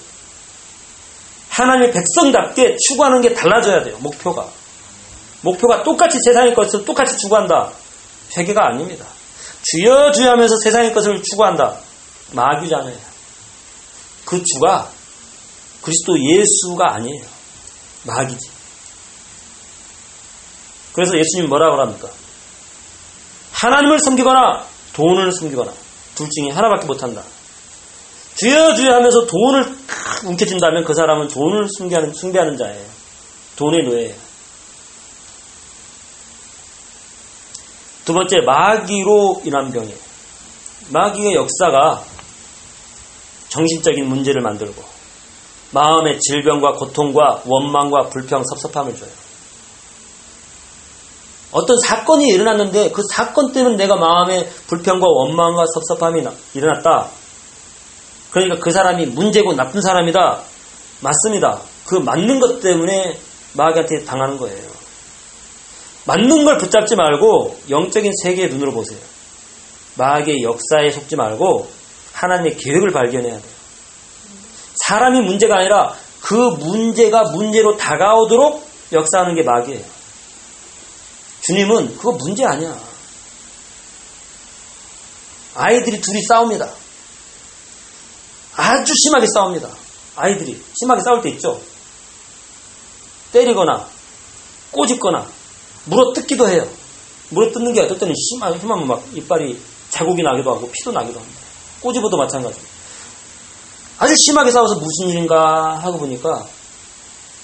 하나님의 1.50 1.92
백성답게 1.92 2.76
추구하는 2.88 3.20
게 3.20 3.34
달라져야 3.34 3.82
돼요. 3.84 3.96
목표가. 3.98 4.48
목표가 5.42 5.82
똑같이 5.82 6.18
세상의 6.24 6.54
것을 6.54 6.84
똑같이 6.84 7.16
추구한다. 7.16 7.72
회개가 8.36 8.66
아닙니다. 8.66 9.06
주여 9.70 10.12
주여 10.12 10.30
하면서 10.30 10.56
세상의 10.62 10.94
것을 10.94 11.22
추구한다. 11.22 11.78
마귀잖아요. 12.32 12.96
그 14.24 14.42
주가 14.44 14.90
그리스도 15.82 16.18
예수가 16.18 16.94
아니에요. 16.94 17.24
마귀지. 18.04 18.50
그래서 20.92 21.18
예수님 21.18 21.48
뭐라고 21.48 21.80
합니까? 21.80 22.08
하나님을 23.52 24.00
섬기거나 24.00 24.64
돈을 24.94 25.32
섬기거나 25.32 25.72
둘 26.14 26.28
중에 26.30 26.50
하나밖에 26.50 26.86
못한다. 26.86 27.22
주여 28.36 28.74
주여 28.74 28.92
하면서 28.92 29.26
돈을 29.26 29.76
움켜쥔다면 30.26 30.84
그 30.84 30.94
사람은 30.94 31.28
돈을 31.28 31.68
숭배하는, 31.76 32.14
숭배하는 32.14 32.56
자예요. 32.56 32.84
돈의 33.56 33.84
노예예요. 33.84 34.27
두 38.08 38.14
번째 38.14 38.40
마귀로 38.40 39.42
인한 39.44 39.70
병이에요. 39.70 39.98
마귀의 40.88 41.34
역사가 41.34 42.02
정신적인 43.50 44.08
문제를 44.08 44.40
만들고 44.40 44.82
마음의 45.72 46.18
질병과 46.18 46.72
고통과 46.72 47.42
원망과 47.44 48.08
불평, 48.08 48.42
섭섭함을 48.44 48.96
줘요. 48.96 49.10
어떤 51.52 51.76
사건이 51.80 52.28
일어났는데 52.28 52.92
그 52.92 53.02
사건 53.12 53.52
때문에 53.52 53.76
내가 53.76 53.96
마음에 53.96 54.48
불평과 54.68 55.06
원망과 55.06 55.64
섭섭함이 55.74 56.26
일어났다. 56.54 57.10
그러니까 58.30 58.64
그 58.64 58.70
사람이 58.70 59.04
문제고 59.04 59.52
나쁜 59.52 59.82
사람이다. 59.82 60.40
맞습니다. 61.02 61.60
그 61.84 61.96
맞는 61.96 62.40
것 62.40 62.60
때문에 62.60 63.20
마귀한테 63.52 64.06
당하는 64.06 64.38
거예요. 64.38 64.87
맞는 66.08 66.44
걸 66.46 66.56
붙잡지 66.56 66.96
말고 66.96 67.60
영적인 67.68 68.12
세계의 68.22 68.48
눈으로 68.48 68.72
보세요. 68.72 68.98
마귀의 69.96 70.42
역사에 70.42 70.90
속지 70.90 71.16
말고 71.16 71.70
하나님의 72.14 72.56
계획을 72.56 72.92
발견해야 72.92 73.38
돼요. 73.38 73.52
사람이 74.86 75.20
문제가 75.20 75.58
아니라 75.58 75.94
그 76.22 76.34
문제가 76.34 77.24
문제로 77.24 77.76
다가오도록 77.76 78.66
역사하는 78.90 79.34
게 79.34 79.42
마귀예요. 79.42 79.84
주님은 81.42 81.98
그거 81.98 82.12
문제 82.12 82.42
아니야. 82.46 82.74
아이들이 85.56 86.00
둘이 86.00 86.22
싸웁니다. 86.26 86.70
아주 88.56 88.94
심하게 88.94 89.26
싸웁니다. 89.26 89.68
아이들이 90.16 90.58
심하게 90.80 91.02
싸울 91.02 91.20
때 91.20 91.28
있죠. 91.30 91.60
때리거나 93.32 93.86
꼬집거나 94.70 95.37
물어 95.88 96.12
뜯기도 96.12 96.48
해요. 96.48 96.68
물어 97.30 97.52
뜯는 97.52 97.72
게 97.72 97.80
어떨 97.82 97.98
때는 97.98 98.14
심하게 98.14 98.58
힘하면 98.58 98.86
막 98.86 99.04
이빨이 99.12 99.60
자국이 99.90 100.22
나기도 100.22 100.54
하고 100.54 100.70
피도 100.70 100.92
나기도 100.92 101.18
합니다. 101.18 101.40
꼬집어도 101.80 102.16
마찬가지. 102.16 102.60
아주 103.98 104.14
심하게 104.16 104.50
싸워서 104.50 104.76
무슨 104.76 105.08
일인가 105.08 105.78
하고 105.78 105.98
보니까 105.98 106.46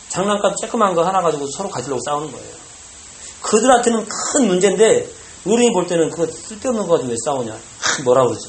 장난감 0.09 0.55
쬐끄만 0.55 0.95
거 0.95 1.05
하나 1.05 1.21
가지고 1.21 1.47
서로 1.57 1.69
가지려고 1.69 2.01
싸우는 2.05 2.31
거예요. 2.31 2.55
그들한테는 3.43 4.07
큰 4.07 4.47
문제인데 4.47 5.11
어른이 5.47 5.73
볼 5.73 5.87
때는 5.87 6.11
그거 6.11 6.27
쓸데없는 6.27 6.87
거 6.87 6.93
가지고 6.93 7.11
왜 7.11 7.17
싸우냐. 7.25 7.59
뭐라 8.05 8.25
그러죠. 8.25 8.49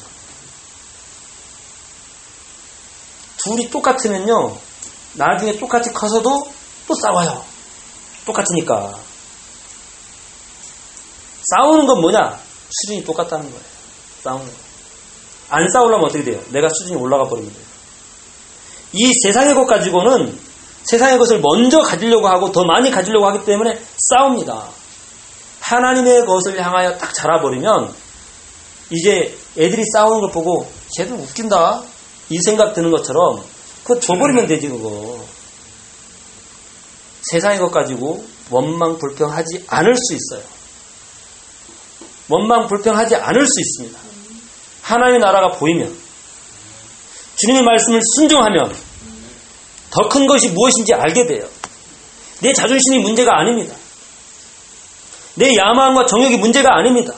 둘이 3.44 3.68
똑같으면요. 3.70 4.56
나중에 5.14 5.58
똑같이 5.58 5.92
커서도 5.92 6.48
또 6.86 6.94
싸워요. 6.94 7.44
똑같으니까. 8.24 8.98
싸우는 11.50 11.86
건 11.86 12.00
뭐냐? 12.00 12.38
수준이 12.70 13.04
똑같다는 13.04 13.46
거예요. 13.46 13.64
싸우는 14.22 14.46
거. 14.46 14.52
안 15.48 15.68
싸우려면 15.68 16.06
어떻게 16.06 16.24
돼요? 16.24 16.40
내가 16.50 16.68
수준이 16.68 17.00
올라가 17.00 17.24
버리면 17.24 17.52
돼요. 17.52 17.64
이 18.92 19.12
세상의 19.22 19.54
것 19.54 19.66
가지고는 19.66 20.38
세상의 20.84 21.18
것을 21.18 21.40
먼저 21.40 21.80
가지려고 21.80 22.28
하고 22.28 22.52
더 22.52 22.64
많이 22.64 22.90
가지려고 22.90 23.26
하기 23.26 23.44
때문에 23.44 23.80
싸웁니다. 23.98 24.68
하나님의 25.60 26.26
것을 26.26 26.60
향하여 26.64 26.96
딱 26.96 27.12
자라버리면 27.12 27.92
이제 28.90 29.36
애들이 29.58 29.82
싸우는 29.92 30.20
걸 30.20 30.30
보고 30.30 30.70
쟤도 30.96 31.14
웃긴다. 31.14 31.82
이 32.30 32.38
생각 32.40 32.72
드는 32.72 32.90
것처럼 32.90 33.42
그거 33.82 34.00
줘버리면 34.00 34.46
되지 34.46 34.68
그거. 34.68 35.24
세상의 37.22 37.58
것 37.58 37.70
가지고 37.70 38.24
원망 38.50 38.98
불평하지 38.98 39.64
않을 39.66 39.94
수 39.96 40.14
있어요. 40.14 40.55
원망 42.28 42.66
불평하지 42.66 43.16
않을 43.16 43.46
수 43.46 43.60
있습니다. 43.60 43.98
하나님의 44.82 45.20
나라가 45.20 45.56
보이면 45.58 45.94
주님의 47.36 47.62
말씀을 47.62 48.00
순종하면 48.16 48.74
더 49.90 50.08
큰 50.08 50.26
것이 50.26 50.48
무엇인지 50.48 50.94
알게 50.94 51.26
돼요. 51.26 51.48
내 52.40 52.52
자존심이 52.52 52.98
문제가 52.98 53.38
아닙니다. 53.38 53.74
내 55.34 55.54
야망과 55.54 56.06
정욕이 56.06 56.36
문제가 56.38 56.76
아닙니다. 56.76 57.14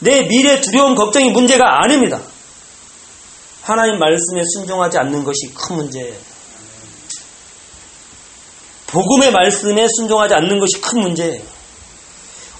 내 0.00 0.22
미래 0.26 0.60
두려움 0.60 0.94
걱정이 0.94 1.30
문제가 1.30 1.82
아닙니다. 1.82 2.20
하나님 3.62 3.98
말씀에 3.98 4.42
순종하지 4.54 4.98
않는 4.98 5.24
것이 5.24 5.52
큰 5.54 5.76
문제예요. 5.76 6.16
복음의 8.86 9.30
말씀에 9.32 9.86
순종하지 9.88 10.34
않는 10.34 10.58
것이 10.58 10.80
큰 10.80 11.00
문제예요. 11.00 11.42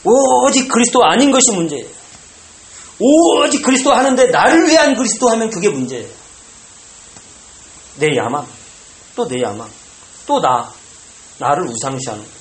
오직 0.04 0.68
그리스도 0.68 1.04
아닌 1.04 1.30
것이 1.30 1.52
문제예요. 1.52 1.86
오직 2.98 3.62
그리스도 3.62 3.92
하는데 3.92 4.26
나를 4.26 4.68
위한 4.68 4.94
그리스도 4.94 5.28
하면 5.30 5.50
그게 5.50 5.68
문제예요. 5.68 6.08
내 7.98 8.16
야망, 8.16 8.46
또 9.16 9.26
내 9.26 9.42
야망, 9.42 9.68
또 10.26 10.40
나, 10.40 10.72
나를 11.38 11.66
우상시하는 11.68 12.22
거죠. 12.22 12.34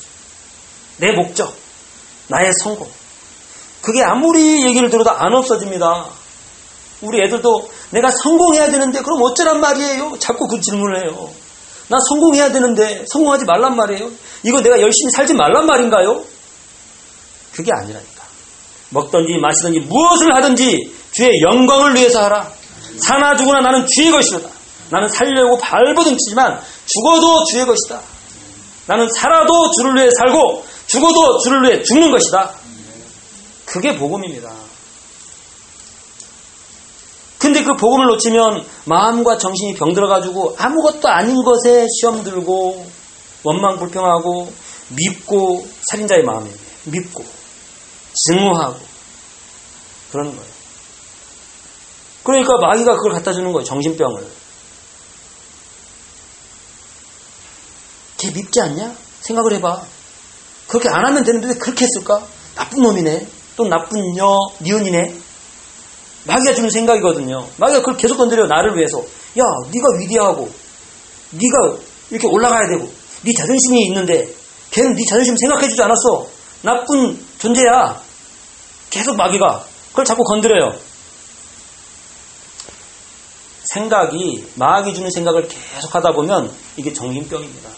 내 0.98 1.12
목적, 1.13 1.54
나의 2.28 2.52
성공. 2.63 2.89
그게 3.82 4.04
아무리 4.04 4.65
얘기를 4.65 4.89
들어도 4.89 5.12
안 5.12 5.34
없어집니다. 5.34 6.06
우리 7.02 7.22
애들도 7.24 7.72
내가 7.91 8.12
성공해야 8.12 8.72
되는데 8.72 9.02
그럼 9.02 9.22
어쩌란 9.24 9.62
말이에요? 9.62 10.17
자꾸 10.19 10.48
그 10.48 10.60
질문을 10.60 10.98
해요. 11.04 11.30
나 11.88 11.98
성공해야 12.10 12.52
되는데 12.52 13.06
성공하지 13.08 13.45
말란 13.45 13.76
말이에요. 13.78 14.12
이거 14.43 14.62
내가 14.62 14.80
열심히 14.82 15.12
살지 15.12 15.34
말란 15.34 15.65
말인가요? 15.65 16.24
그게 17.52 17.72
아니라니까. 17.74 18.24
먹든지 18.90 19.38
마시든지 19.40 19.80
무엇을 19.82 20.36
하든지 20.36 20.96
주의 21.12 21.42
영광을 21.42 21.96
위해서 21.96 22.24
하라. 22.24 22.52
사나 23.00 23.36
죽으나 23.36 23.60
나는 23.60 23.86
주의 23.96 24.12
것이로다. 24.12 24.50
나는 24.90 25.08
살려고 25.10 25.58
발버둥치지만 25.60 26.60
죽어도 26.86 27.44
주의 27.46 27.66
것이다. 27.66 28.02
나는 28.88 29.08
살아도 29.16 29.72
주를 29.72 29.96
위해 29.96 30.10
살고 30.18 30.66
죽어도 30.88 31.38
주를 31.40 31.64
위해 31.64 31.84
죽는 31.84 32.12
것이다. 32.12 32.54
그게 33.66 33.96
복음입니다. 33.96 34.52
근데 37.38 37.64
그 37.64 37.74
복음을 37.76 38.08
놓치면 38.08 38.66
마음과 38.86 39.38
정신이 39.38 39.76
병들어가지고 39.76 40.56
아무것도 40.58 41.08
아닌 41.08 41.44
것에 41.44 41.86
시험 41.88 42.24
들고 42.24 42.86
원망 43.44 43.78
불평하고 43.78 44.52
밉고 44.90 45.68
살인자의 45.90 46.24
마음에 46.24 46.50
밉고 46.86 47.24
증오하고 48.28 48.80
그러는 50.12 50.36
거예요. 50.36 50.52
그러니까 52.24 52.58
마귀가 52.58 52.96
그걸 52.96 53.14
갖다 53.14 53.34
주는 53.34 53.52
거예요. 53.52 53.64
정신병을. 53.64 54.28
걔 58.18 58.32
밉지 58.32 58.62
않냐? 58.62 58.96
생각을 59.22 59.54
해봐. 59.54 59.82
그렇게 60.68 60.90
안 60.90 61.06
하면 61.06 61.24
되는데 61.24 61.48
왜 61.48 61.54
그렇게 61.56 61.86
했을까? 61.86 62.26
나쁜 62.56 62.82
놈이네. 62.82 63.28
또 63.56 63.68
나쁜 63.68 64.18
여, 64.18 64.38
니은이네. 64.62 65.16
마귀가 66.26 66.54
주는 66.54 66.70
생각이거든요. 66.70 67.48
마귀가 67.58 67.80
그걸 67.80 67.98
계속 67.98 68.18
건드려요. 68.18 68.48
나를 68.48 68.76
위해서. 68.76 69.00
야, 69.00 69.44
네가 69.72 69.88
위대하고 70.00 70.52
네가 71.32 71.82
이렇게 72.10 72.28
올라가야 72.28 72.68
되고 72.70 72.92
네 73.24 73.34
자존심이 73.34 73.86
있는데 73.86 74.34
걔는 74.72 74.96
네 74.96 75.06
자존심 75.08 75.36
생각해주지 75.38 75.82
않았어. 75.82 76.28
나쁜 76.62 77.26
존재야. 77.40 78.09
계속 78.89 79.15
마귀가 79.15 79.65
그걸 79.89 80.06
자꾸 80.06 80.23
건드려요. 80.23 80.78
생각이 83.73 84.47
마귀 84.56 84.93
주는 84.93 85.12
생각을 85.12 85.47
계속 85.47 85.93
하다 85.93 86.12
보면 86.13 86.52
이게 86.78 86.93
정신병입니다. 86.93 87.69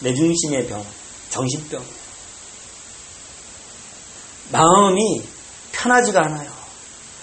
내 0.00 0.14
중심의 0.14 0.66
병, 0.66 0.84
정신병. 1.30 1.82
마음이 4.52 5.22
편하지가 5.72 6.20
않아요. 6.20 6.50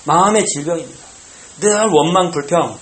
마음의 0.05 0.45
질병입니다. 0.45 1.05
늘 1.61 1.87
원망, 1.91 2.31
불평. 2.31 2.77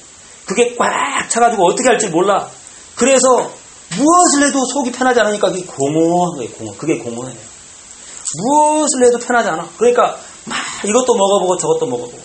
그게 0.45 0.75
꽉 0.75 1.29
차가지고 1.29 1.67
어떻게 1.67 1.89
할지 1.89 2.07
몰라. 2.07 2.49
그래서 2.95 3.51
무엇을 3.97 4.47
해도 4.47 4.63
속이 4.65 4.91
편하지 4.91 5.19
않으니까 5.19 5.51
그게 5.51 5.65
공허한 5.65 6.37
거예요, 6.37 6.51
공허. 6.53 6.75
그게 6.77 6.97
공허해요. 6.97 7.37
무엇을 8.37 9.05
해도 9.05 9.19
편하지 9.19 9.49
않아. 9.49 9.69
그러니까 9.77 10.19
막 10.45 10.57
이것도 10.85 11.15
먹어보고 11.15 11.57
저것도 11.57 11.85
먹어보고. 11.85 12.21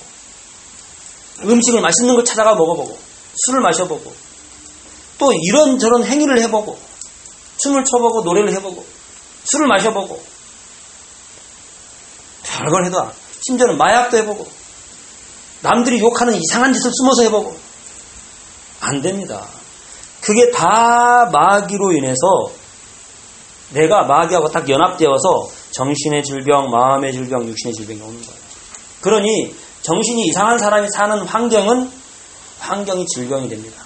음식을 1.42 1.80
맛있는 1.80 2.14
걸 2.14 2.24
찾아가 2.24 2.54
먹어보고. 2.54 2.98
술을 3.46 3.60
마셔보고. 3.60 4.12
또 5.18 5.32
이런저런 5.32 6.04
행위를 6.04 6.40
해보고. 6.42 6.78
춤을 7.58 7.84
춰보고 7.84 8.22
노래를 8.22 8.52
해보고. 8.54 8.84
술을 9.44 9.66
마셔보고. 9.68 10.34
별걸 12.44 12.86
해도 12.86 13.10
심지어는 13.46 13.76
마약도 13.76 14.16
해보고 14.18 14.46
남들이 15.60 15.98
욕하는 16.00 16.34
이상한 16.34 16.72
짓을 16.72 16.90
숨어서 16.92 17.22
해보고 17.24 17.56
안 18.80 19.02
됩니다. 19.02 19.46
그게 20.20 20.50
다 20.50 21.28
마귀로 21.32 21.92
인해서 21.92 22.52
내가 23.70 24.04
마귀하고 24.04 24.50
딱 24.50 24.68
연합되어서 24.68 25.50
정신의 25.74 26.22
질병, 26.22 26.70
마음의 26.70 27.12
질병, 27.12 27.46
육신의 27.48 27.74
질병이 27.74 28.00
오는 28.00 28.24
거예요. 28.24 28.40
그러니 29.00 29.54
정신이 29.82 30.26
이상한 30.28 30.58
사람이 30.58 30.88
사는 30.94 31.18
환경은 31.26 31.90
환경이 32.60 33.06
질병이 33.06 33.48
됩니다. 33.48 33.84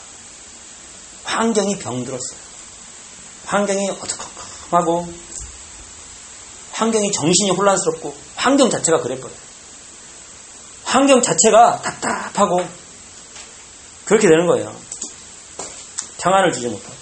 환경이 1.24 1.79
병들었어요. 1.79 2.38
환경이 3.46 3.88
어두컴컴하고 3.90 5.12
환경이 6.72 7.11
정신이 7.11 7.51
혼란스럽고 7.51 8.14
환경 8.37 8.70
자체가 8.70 9.01
그래버려요. 9.01 9.38
환경 10.85 11.20
자체가 11.20 11.83
답답하고 11.83 12.64
그렇게 14.05 14.29
되는 14.29 14.46
거예요. 14.46 14.74
평안을 16.18 16.53
주지 16.53 16.68
못하고. 16.68 16.94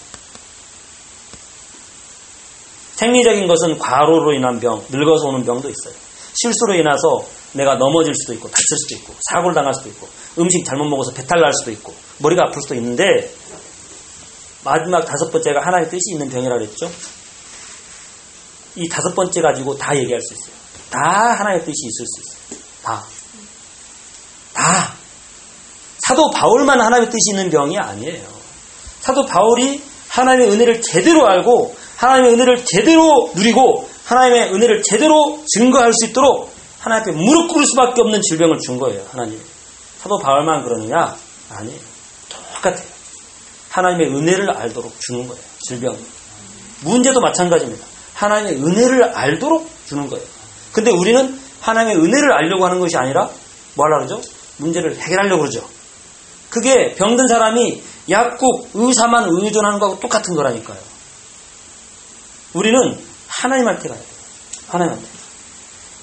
생리적인 2.97 3.47
것은 3.47 3.79
과로로 3.79 4.35
인한 4.35 4.59
병, 4.59 4.85
늙어서 4.89 5.29
오는 5.29 5.45
병도 5.45 5.69
있어요. 5.69 5.95
실수로 6.35 6.75
인해서 6.75 7.27
내가 7.53 7.77
넘어질 7.77 8.15
수도 8.15 8.35
있고, 8.35 8.49
다칠 8.49 8.77
수도 8.79 8.95
있고, 8.97 9.15
사고를 9.31 9.55
당할 9.55 9.73
수도 9.75 9.89
있고, 9.91 10.09
음식 10.39 10.65
잘못 10.65 10.89
먹어서 10.89 11.13
배탈 11.13 11.41
날 11.41 11.53
수도 11.53 11.71
있고, 11.71 11.95
머리가 12.19 12.47
아플 12.49 12.61
수도 12.61 12.75
있는데, 12.75 13.33
마지막 14.65 15.05
다섯 15.05 15.31
번째가 15.31 15.61
하나의 15.65 15.89
뜻이 15.89 16.13
있는 16.13 16.29
병이라고 16.29 16.59
그랬죠? 16.59 16.91
이 18.75 18.89
다섯 18.89 19.15
번째 19.15 19.41
가지고 19.41 19.77
다 19.77 19.97
얘기할 19.97 20.21
수 20.21 20.35
있어요. 20.35 20.55
다 20.91 21.39
하나의 21.39 21.61
뜻이 21.61 21.87
있을 21.87 22.05
수 22.07 22.21
있어요. 22.21 22.61
다. 22.83 23.05
다. 24.53 24.95
사도 26.07 26.31
바울만 26.31 26.81
하나님의 26.81 27.11
뜻이 27.11 27.31
있는 27.31 27.51
병이 27.51 27.79
아니에요. 27.79 28.27
사도 29.01 29.25
바울이 29.25 29.83
하나님의 30.09 30.53
은혜를 30.53 30.83
제대로 30.83 31.27
알고 31.27 31.77
하나님의 31.97 32.35
은혜를 32.35 32.65
제대로 32.65 33.31
누리고 33.35 33.89
하나님의 34.05 34.55
은혜를 34.55 34.83
제대로 34.83 35.43
증거할 35.47 35.93
수 35.93 36.07
있도록 36.07 36.55
하나님 36.81 37.03
앞에 37.03 37.13
무릎 37.13 37.49
꿇을 37.49 37.67
수밖에 37.67 38.01
없는 38.03 38.21
질병을 38.23 38.59
준 38.61 38.79
거예요. 38.79 39.05
하나님. 39.11 39.41
사도 39.99 40.19
바울만 40.19 40.63
그러느냐? 40.65 41.17
아니에요. 41.51 41.81
똑같아요. 42.55 42.87
하나님의 43.71 44.15
은혜를 44.15 44.51
알도록 44.51 44.93
주는 45.01 45.27
거예요. 45.27 45.43
질병. 45.67 45.97
문제도 46.83 47.19
마찬가지입니다. 47.21 47.85
하나님의 48.15 48.65
은혜를 48.65 49.05
알도록 49.05 49.69
주는 49.87 50.09
거예요. 50.09 50.25
근데 50.73 50.91
우리는 50.91 51.39
하나님의 51.61 51.97
은혜를 51.97 52.33
알려고 52.33 52.65
하는 52.67 52.79
것이 52.79 52.97
아니라 52.97 53.31
뭐 53.75 53.87
하려고 53.87 54.07
그러죠? 54.07 54.29
문제를 54.59 54.97
해결하려고 54.97 55.43
그러죠. 55.43 55.67
그게 56.51 56.95
병든 56.95 57.27
사람이 57.27 57.83
약국, 58.09 58.71
의사만 58.75 59.29
의존하는 59.29 59.79
거하고 59.79 60.01
똑같은 60.01 60.35
거라니까요. 60.37 60.79
우리는 62.55 62.99
하나님한테 63.29 63.89
가야 63.89 63.99
돼요. 63.99 64.09
하나님한테. 64.69 65.07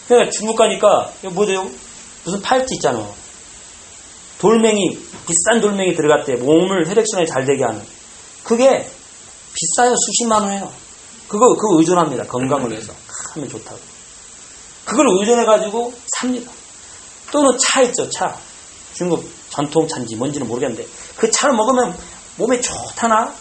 그러니까 0.08 0.32
중국 0.32 0.56
가니까, 0.56 1.12
뭐죠? 1.32 1.69
무슨 2.23 2.41
팔찌 2.41 2.75
있잖아. 2.75 3.08
돌멩이, 4.39 4.97
비싼 5.27 5.62
돌멩이 5.62 5.95
들어갔대. 5.95 6.36
몸을 6.36 6.88
혈액순환이 6.88 7.27
잘 7.27 7.45
되게 7.45 7.63
하는. 7.63 7.82
그게 8.43 8.89
비싸요. 9.53 9.93
수십만 9.95 10.43
원해요. 10.43 10.71
그거, 11.27 11.56
그거 11.56 11.79
의존합니다. 11.79 12.25
건강을 12.25 12.71
위해서. 12.71 12.93
하면 13.34 13.49
좋다고. 13.49 13.79
그걸 14.86 15.06
의존해 15.19 15.45
가지고 15.45 15.93
삽니다. 16.17 16.51
또는 17.32 17.58
차 17.58 17.82
있죠, 17.84 18.10
차. 18.10 18.38
중국 18.93 19.27
전통 19.49 19.88
차인지 19.88 20.15
뭔지는 20.17 20.47
모르겠는데. 20.47 20.86
그 21.15 21.32
차를 21.32 21.56
먹으면 21.56 21.97
몸에 22.38 22.60
좋다나? 22.60 23.34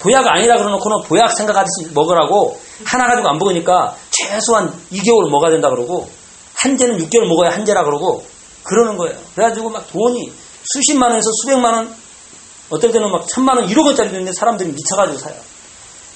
보약 0.00 0.26
아니라 0.26 0.56
그러놓고는 0.56 1.08
보약 1.08 1.36
생각하듯이 1.36 1.92
먹으라고 1.92 2.58
하나 2.84 3.06
가지고 3.06 3.28
안 3.28 3.38
먹으니까 3.38 3.94
최소한 4.10 4.72
2개월 4.92 5.30
먹어야 5.30 5.50
된다 5.50 5.68
그러고 5.68 6.10
한제는 6.54 6.98
6개월 6.98 7.26
먹어야 7.28 7.50
한제라 7.50 7.84
그러고 7.84 8.24
그러는 8.64 8.96
거예요. 8.96 9.16
그래가지고 9.34 9.70
막 9.70 9.86
돈이 9.92 10.32
수십만 10.64 11.10
원에서 11.10 11.30
수백만 11.42 11.74
원, 11.74 11.94
어떨 12.70 12.92
때는 12.92 13.10
막 13.10 13.26
천만 13.28 13.56
원, 13.56 13.66
1억 13.66 13.84
원짜리 13.84 14.10
되는데 14.10 14.32
사람들이 14.38 14.70
미쳐가지고 14.70 15.18
사요. 15.18 15.34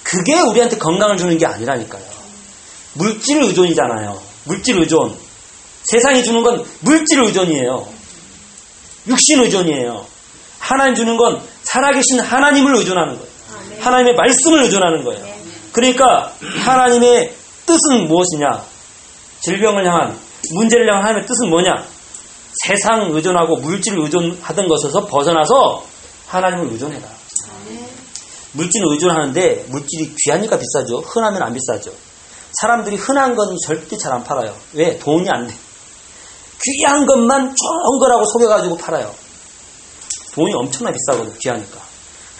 그게 0.02 0.38
우리한테 0.40 0.78
건강을 0.78 1.16
주는 1.16 1.36
게 1.38 1.46
아니라니까요. 1.46 2.04
물질 2.94 3.42
의존이잖아요. 3.42 4.20
물질 4.44 4.78
의존. 4.78 5.16
세상이 5.84 6.22
주는 6.22 6.42
건 6.42 6.64
물질 6.80 7.20
의존이에요. 7.22 7.86
육신 9.08 9.40
의존이에요. 9.40 10.06
하나님 10.58 10.94
주는 10.94 11.16
건 11.16 11.42
살아계신 11.62 12.20
하나님을 12.20 12.76
의존하는 12.76 13.18
거예요. 13.18 13.33
하나님의 13.84 14.14
말씀을 14.14 14.62
의존하는 14.64 15.04
거예요. 15.04 15.26
그러니까 15.72 16.32
하나님의 16.64 17.34
뜻은 17.66 18.06
무엇이냐? 18.08 18.64
질병을 19.40 19.86
향한 19.86 20.18
문제를 20.54 20.86
향한 20.88 21.02
하나님의 21.04 21.26
뜻은 21.26 21.50
뭐냐? 21.50 21.84
세상 22.66 23.10
의존하고 23.12 23.56
물질을 23.56 23.98
의존하던 24.00 24.68
것에서 24.68 25.06
벗어나서 25.06 25.84
하나님을 26.28 26.72
의존해라. 26.72 27.06
물질을 28.52 28.92
의존하는데 28.92 29.66
물질이 29.68 30.14
귀하니까 30.24 30.58
비싸죠. 30.58 30.98
흔하면 31.00 31.42
안 31.42 31.52
비싸죠. 31.52 31.92
사람들이 32.60 32.96
흔한 32.96 33.34
건 33.34 33.56
절대 33.66 33.98
잘 33.98 34.12
안 34.12 34.22
팔아요. 34.22 34.54
왜? 34.74 34.96
돈이 34.98 35.28
안 35.28 35.48
돼. 35.48 35.54
귀한 36.62 37.04
것만 37.04 37.54
좋은 37.54 37.98
거라고 37.98 38.24
속여가지고 38.24 38.76
팔아요. 38.78 39.12
돈이 40.34 40.54
엄청나 40.54 40.92
비싸거든요. 40.92 41.34
귀하니까. 41.42 41.83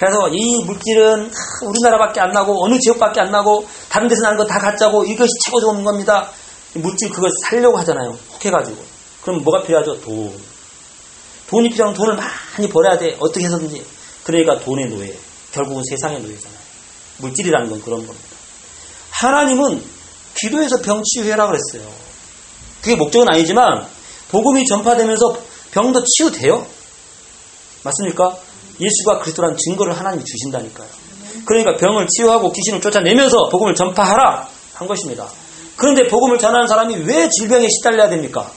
그래서 0.05 0.29
이 0.29 0.63
물질은 0.65 1.31
우리나라밖에 1.63 2.21
안 2.21 2.31
나고 2.31 2.63
어느 2.63 2.79
지역밖에 2.79 3.21
안 3.23 3.31
나고 3.31 3.67
다른 3.89 4.07
데서 4.07 4.21
나는 4.23 4.37
거다 4.37 4.59
가짜고 4.59 5.05
이것이 5.05 5.33
최고 5.45 5.61
좋은 5.61 5.83
겁니다. 5.83 6.31
물질 6.75 7.11
그걸 7.11 7.31
살려고 7.45 7.79
하잖아요. 7.79 8.19
혹해가지고. 8.35 8.83
그럼 9.23 9.43
뭐가 9.43 9.63
필요하죠? 9.63 10.03
돈. 10.03 10.39
돈이 11.49 11.71
필요하면 11.71 11.97
돈을 11.97 12.17
많이 12.17 12.69
벌어야 12.69 12.99
돼. 12.99 13.17
어떻게 13.19 13.47
해서든지. 13.47 13.83
그러니까 14.25 14.59
돈의 14.59 14.89
노예. 14.91 15.17
결국은 15.53 15.83
세상의 15.89 16.21
노예잖아요. 16.21 16.59
물질이라는 17.19 17.71
건 17.71 17.81
그런 17.81 18.07
겁니다. 18.07 18.29
하나님은 19.11 19.83
기도해서 20.39 20.83
병 20.83 21.03
치유해라 21.03 21.47
그랬어요. 21.47 21.91
그게 22.83 22.97
목적은 22.97 23.27
아니지만 23.31 23.87
복음이 24.29 24.67
전파되면서 24.67 25.39
병도 25.71 26.05
치유돼요. 26.05 26.67
맞습니까? 27.85 28.37
예수가 28.81 29.21
그리스도라는 29.21 29.57
증거를 29.57 29.93
하나님이 29.99 30.25
주신다니까요. 30.25 30.89
그러니까 31.47 31.77
병을 31.77 32.07
치유하고 32.09 32.53
귀신을 32.53 32.81
쫓아내면서 32.81 33.49
복음을 33.51 33.75
전파하라 33.75 34.49
한 34.75 34.89
것입니다. 34.89 35.29
그런데 35.77 36.09
복음을 36.09 36.39
전하는 36.39 36.67
사람이 36.67 36.97
왜 37.05 37.29
질병에 37.29 37.69
시달려야 37.69 38.09
됩니까? 38.09 38.51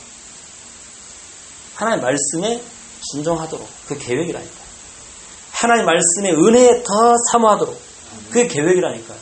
하나님 1.76 2.02
말씀에 2.02 2.62
순종하도록 3.12 3.68
그 3.88 3.98
계획이라니까요. 3.98 4.68
하나님 5.52 5.86
말씀의 5.86 6.34
은혜에 6.34 6.84
더 6.84 7.16
사모하도록 7.32 7.80
그게 8.30 8.48
계획이라니까요. 8.48 9.18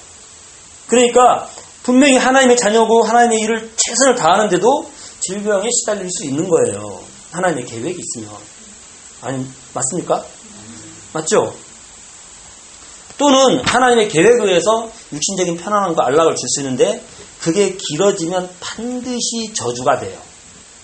그러니까 0.88 1.50
분명히 1.84 2.18
하나님의 2.18 2.58
자녀고 2.58 3.04
하나님의 3.04 3.40
일을 3.42 3.72
최선을 3.76 4.16
다하는데도 4.16 4.92
질병에 5.22 5.70
시달릴 5.72 6.10
수 6.10 6.26
있는 6.26 6.48
거예요. 6.50 7.00
하나님의 7.32 7.66
계획이 7.66 8.00
있으면. 8.00 8.36
아니, 9.22 9.46
맞습니까? 9.74 10.26
맞죠? 11.16 11.56
또는 13.18 13.60
하나님의 13.66 14.10
계획에 14.10 14.44
의해서 14.44 14.92
육신적인 15.14 15.56
편안함과 15.58 16.06
안락을 16.06 16.36
줄 16.36 16.50
수 16.50 16.62
있는데 16.62 17.02
그게 17.40 17.78
길어지면 17.78 18.50
반드시 18.60 19.54
저주가 19.54 20.00
돼요. 20.00 20.20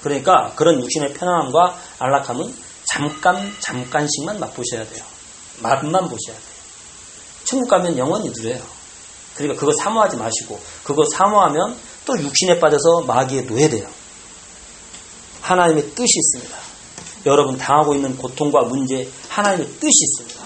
그러니까 0.02 0.54
그런 0.56 0.80
육신의 0.82 1.14
편안함과 1.14 1.78
안락함은 2.00 2.54
잠깐, 2.86 3.54
잠깐씩만 3.60 4.40
맛보셔야 4.40 4.88
돼요. 4.88 5.04
맛만 5.60 6.10
보셔야 6.10 6.36
돼요. 6.36 6.52
천국 7.44 7.70
가면 7.70 7.98
영원히 7.98 8.30
누려요. 8.30 8.62
그러니까 9.36 9.60
그거 9.60 9.72
사모하지 9.74 10.18
마시고 10.18 10.60
그거 10.84 11.04
사모하면 11.14 11.78
또 12.06 12.18
육신에 12.18 12.60
빠져서 12.60 13.02
마귀에 13.02 13.42
노예돼요. 13.42 13.88
하나님의 15.42 15.90
뜻이 15.92 16.20
있습니다. 16.20 16.71
여러분 17.26 17.58
당하고 17.58 17.96
있는 17.96 18.18
고통과 18.18 18.64
문제 18.64 19.10
하나님의 19.30 19.68
뜻이 19.80 19.90
있습니다. 20.04 20.42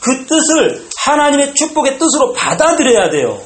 그 0.00 0.26
뜻을 0.26 0.88
하나님의 1.04 1.54
축복의 1.54 1.98
뜻으로 1.98 2.32
받아들여야 2.32 3.10
돼요. 3.10 3.42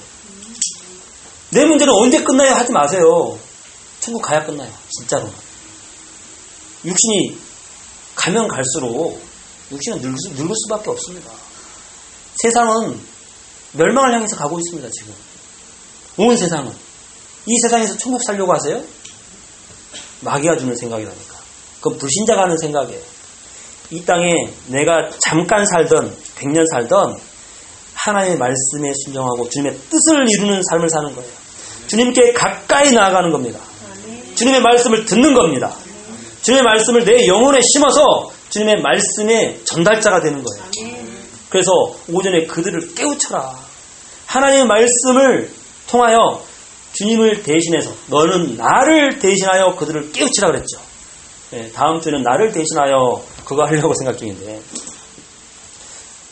내 1.50 1.64
문제는 1.64 1.92
언제 1.92 2.22
끝나요? 2.22 2.54
하지 2.54 2.72
마세요. 2.72 3.38
천국 4.00 4.22
가야 4.22 4.44
끝나요. 4.44 4.70
진짜로. 4.88 5.30
육신이 6.84 7.38
가면 8.14 8.48
갈수록 8.48 9.20
육신은 9.70 10.00
늙을, 10.00 10.16
수, 10.18 10.30
늙을 10.30 10.54
수밖에 10.64 10.90
없습니다. 10.90 11.30
세상은 12.36 13.00
멸망을 13.72 14.14
향해서 14.14 14.36
가고 14.36 14.58
있습니다, 14.58 14.88
지금. 14.90 15.14
온 16.18 16.36
세상은. 16.36 16.72
이 17.46 17.60
세상에서 17.62 17.96
천국 17.98 18.22
살려고 18.24 18.52
하세요? 18.54 18.82
마귀가 20.20 20.56
주는 20.56 20.74
생각이라니까. 20.76 21.35
그건 21.86 21.98
불신자가 21.98 22.42
하는 22.42 22.58
생각이에요. 22.58 23.00
이 23.90 24.04
땅에 24.04 24.32
내가 24.66 25.08
잠깐 25.24 25.64
살던, 25.64 26.16
백년 26.36 26.66
살던 26.72 27.16
하나님의 27.94 28.38
말씀에 28.38 28.92
순종하고 29.04 29.48
주님의 29.48 29.78
뜻을 29.88 30.26
이루는 30.28 30.62
삶을 30.68 30.88
사는 30.90 31.14
거예요. 31.14 31.30
주님께 31.86 32.32
가까이 32.32 32.90
나아가는 32.90 33.30
겁니다. 33.30 33.60
주님의 34.34 34.60
말씀을 34.62 35.04
듣는 35.04 35.34
겁니다. 35.34 35.72
주님의 36.42 36.64
말씀을 36.64 37.04
내 37.04 37.26
영혼에 37.28 37.60
심어서 37.72 38.32
주님의 38.50 38.82
말씀의 38.82 39.60
전달자가 39.64 40.20
되는 40.22 40.42
거예요. 40.42 40.64
그래서 41.48 41.70
오전에 42.08 42.46
그들을 42.46 42.94
깨우쳐라. 42.96 43.54
하나님의 44.26 44.66
말씀을 44.66 45.52
통하여 45.88 46.42
주님을 46.94 47.44
대신해서 47.44 47.92
너는 48.08 48.56
나를 48.56 49.20
대신하여 49.20 49.76
그들을 49.76 50.10
깨우치라 50.10 50.48
그랬죠. 50.48 50.85
네, 51.50 51.70
다음 51.72 52.00
주는 52.00 52.22
나를 52.22 52.52
대신하여 52.52 53.24
그거 53.44 53.64
하려고 53.64 53.94
생각 53.94 54.18
중인데 54.18 54.60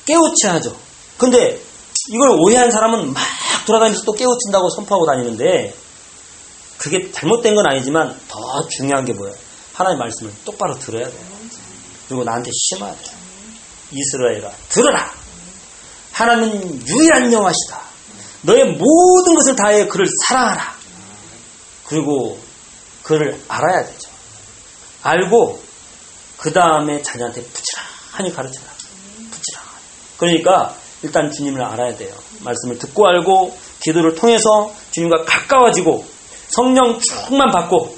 깨우쳐야죠. 0.07 0.77
근데 1.17 1.61
이걸 2.11 2.31
오해한 2.39 2.71
사람은 2.71 3.13
막 3.13 3.23
돌아다니면서 3.67 4.05
또 4.05 4.13
깨우친다고 4.13 4.69
선포하고 4.71 5.07
다니는데 5.07 5.75
그게 6.77 7.11
잘못된 7.13 7.55
건 7.55 7.67
아니지만 7.67 8.19
더 8.29 8.69
중요한 8.69 9.05
게 9.05 9.13
뭐예요? 9.13 9.35
하나님 9.73 9.99
말씀을 10.01 10.33
똑바로 10.45 10.79
들어야 10.79 11.09
돼요. 11.09 11.35
그리고 12.09 12.25
나한테 12.25 12.51
심어야 12.53 12.95
돼요. 12.95 13.17
이스라엘아 13.91 14.53
들어라. 14.69 15.13
하나님은 16.13 16.87
유일한 16.87 17.33
영화시다. 17.33 17.81
너의 18.43 18.65
모든 18.65 19.35
것을 19.37 19.57
다해 19.57 19.87
그를 19.87 20.07
사랑하라. 20.27 20.75
그리고 21.87 22.39
그를 23.03 23.41
알아야 23.49 23.87
되죠. 23.87 24.04
알고 25.05 25.61
그 26.39 26.53
다음에 26.53 27.01
자녀한테 27.03 27.43
부지런히 27.43 28.35
가르쳐라. 28.35 28.67
부지런히. 29.31 29.67
그러니까 30.17 30.75
일단 31.03 31.31
주님을 31.31 31.63
알아야 31.63 31.97
돼요. 31.97 32.15
말씀을 32.41 32.79
듣고 32.79 33.07
알고 33.07 33.57
기도를 33.81 34.15
통해서 34.15 34.75
주님과 34.91 35.25
가까워지고 35.25 36.05
성령 36.49 36.99
충만 37.01 37.51
받고 37.51 37.97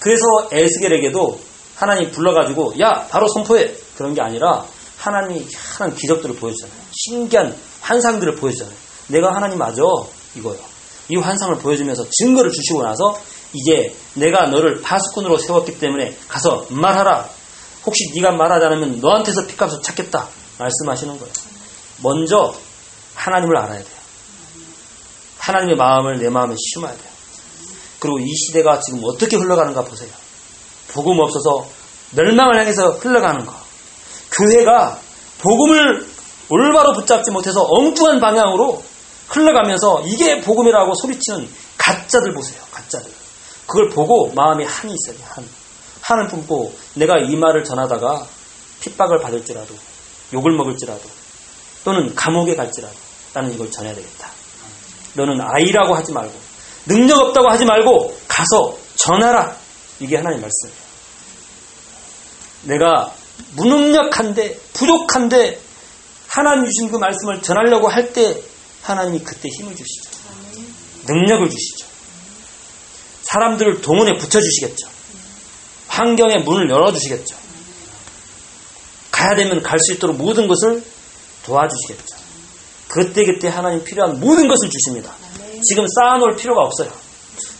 그래서 0.00 0.24
에스겔에게도 0.50 1.38
하나님 1.76 2.10
불러가지고 2.10 2.74
야 2.80 3.06
바로 3.08 3.28
선포해 3.28 3.74
그런 3.96 4.14
게 4.14 4.22
아니라 4.22 4.64
하나님이 4.98 5.46
하는 5.78 5.94
기적들을 5.94 6.36
보여주잖아요. 6.36 6.78
신기한 6.92 7.56
환상들을 7.80 8.36
보여주잖아요. 8.36 8.76
내가 9.08 9.34
하나님 9.34 9.58
맞아 9.58 9.82
이거요. 10.34 10.71
이 11.08 11.16
환상을 11.16 11.56
보여주면서 11.58 12.06
증거를 12.10 12.52
주시고 12.52 12.82
나서 12.82 13.18
이제 13.52 13.94
내가 14.14 14.46
너를 14.46 14.80
파수꾼으로 14.82 15.38
세웠기 15.38 15.78
때문에 15.78 16.16
가서 16.28 16.66
말하라. 16.70 17.28
혹시 17.84 18.12
네가 18.14 18.32
말하지 18.32 18.66
않으면 18.66 19.00
너한테서 19.00 19.46
핏값을 19.46 19.82
찾겠다. 19.82 20.28
말씀하시는 20.58 21.18
거예요. 21.18 21.32
먼저 22.02 22.54
하나님을 23.14 23.56
알아야 23.56 23.78
돼요. 23.78 24.02
하나님의 25.38 25.76
마음을 25.76 26.18
내 26.18 26.28
마음에 26.28 26.54
심어야 26.56 26.92
돼요. 26.92 27.12
그리고 27.98 28.18
이 28.18 28.32
시대가 28.34 28.80
지금 28.80 29.00
어떻게 29.04 29.36
흘러가는가 29.36 29.82
보세요. 29.82 30.10
복음 30.92 31.18
없어서 31.20 31.66
멸망을 32.12 32.58
향해서 32.60 32.92
흘러가는 32.92 33.44
거. 33.44 33.54
교회가 34.32 34.98
복음을 35.40 36.06
올바로 36.48 36.92
붙잡지 36.92 37.30
못해서 37.30 37.66
엉뚱한 37.68 38.20
방향으로 38.20 38.82
흘러가면서 39.32 40.02
이게 40.06 40.40
복음이라고 40.40 40.92
소리치는 40.94 41.48
가짜들 41.78 42.32
보세요. 42.34 42.62
가짜들. 42.70 43.10
그걸 43.66 43.88
보고 43.88 44.32
마음에 44.34 44.64
한이 44.64 44.94
있어야 44.94 45.16
돼. 45.16 45.24
한. 45.24 45.48
한을 46.02 46.28
품고 46.28 46.74
내가 46.94 47.14
이 47.18 47.36
말을 47.36 47.64
전하다가 47.64 48.26
핍박을 48.80 49.20
받을지라도 49.20 49.74
욕을 50.34 50.52
먹을지라도 50.52 51.02
또는 51.84 52.14
감옥에 52.14 52.56
갈지라도 52.56 52.94
나는 53.34 53.54
이걸 53.54 53.70
전해야 53.70 53.94
되겠다. 53.94 54.28
너는 55.14 55.38
아이라고 55.40 55.94
하지 55.94 56.12
말고 56.12 56.34
능력 56.86 57.18
없다고 57.20 57.50
하지 57.50 57.64
말고 57.64 58.18
가서 58.28 58.76
전하라. 58.96 59.56
이게 60.00 60.16
하나님 60.16 60.40
말씀이에요. 60.40 60.82
내가 62.64 63.12
무능력한데 63.56 64.58
부족한데 64.72 65.60
하나님 66.28 66.64
주신 66.66 66.90
그 66.90 66.96
말씀을 66.96 67.42
전하려고 67.42 67.88
할 67.88 68.12
때 68.12 68.42
하나님이 68.82 69.20
그때 69.20 69.48
힘을 69.48 69.74
주시죠. 69.76 70.10
능력을 71.06 71.48
주시죠. 71.50 71.86
사람들을 73.22 73.80
동원에 73.80 74.18
붙여주시겠죠. 74.18 74.88
환경의 75.88 76.42
문을 76.44 76.68
열어주시겠죠. 76.70 77.36
가야 79.10 79.36
되면 79.36 79.62
갈 79.62 79.78
수 79.78 79.92
있도록 79.94 80.16
모든 80.16 80.48
것을 80.48 80.82
도와주시겠죠. 81.44 82.16
그때 82.88 83.24
그때 83.24 83.48
하나님 83.48 83.84
필요한 83.84 84.20
모든 84.20 84.48
것을 84.48 84.68
주십니다. 84.68 85.14
지금 85.68 85.84
쌓아놓을 85.86 86.36
필요가 86.36 86.62
없어요. 86.62 86.92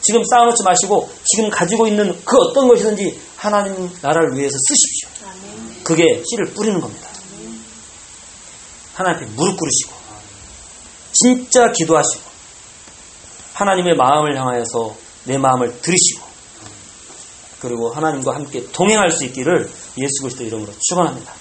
지금 0.03 0.23
쌓아놓지 0.25 0.63
마시고 0.65 1.11
지금 1.25 1.49
가지고 1.51 1.87
있는 1.87 2.19
그 2.25 2.37
어떤 2.37 2.69
것이든지 2.69 3.21
하나님 3.37 3.91
나라를 4.03 4.37
위해서 4.37 4.57
쓰십시오. 4.59 5.09
그게 5.85 6.05
씨를 6.29 6.53
뿌리는 6.55 6.81
겁니다. 6.81 7.09
하나님 8.95 9.17
앞에 9.17 9.27
무릎 9.35 9.57
꿇으시고 9.57 10.02
진짜 11.13 11.73
기도하시고 11.73 12.23
하나님의 13.55 13.97
마음을 13.97 14.39
향하여서 14.39 14.97
내 15.25 15.39
마음을 15.39 15.81
들으시고 15.81 16.33
그리고 17.61 17.91
하나님과 17.91 18.35
함께 18.35 18.67
동행할 18.73 19.11
수 19.11 19.25
있기를 19.27 19.71
예수 19.99 20.23
그리스도 20.23 20.45
이름으로 20.45 20.73
축원합니다. 20.89 21.33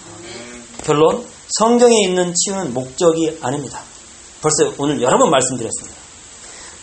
결론 0.84 1.26
성경에 1.58 1.96
있는 2.06 2.34
치유는 2.36 2.74
목적이 2.74 3.40
아닙니다. 3.42 3.82
벌써 4.42 4.74
오늘 4.78 5.02
여러 5.02 5.18
번 5.18 5.32
말씀드렸습니다. 5.32 6.00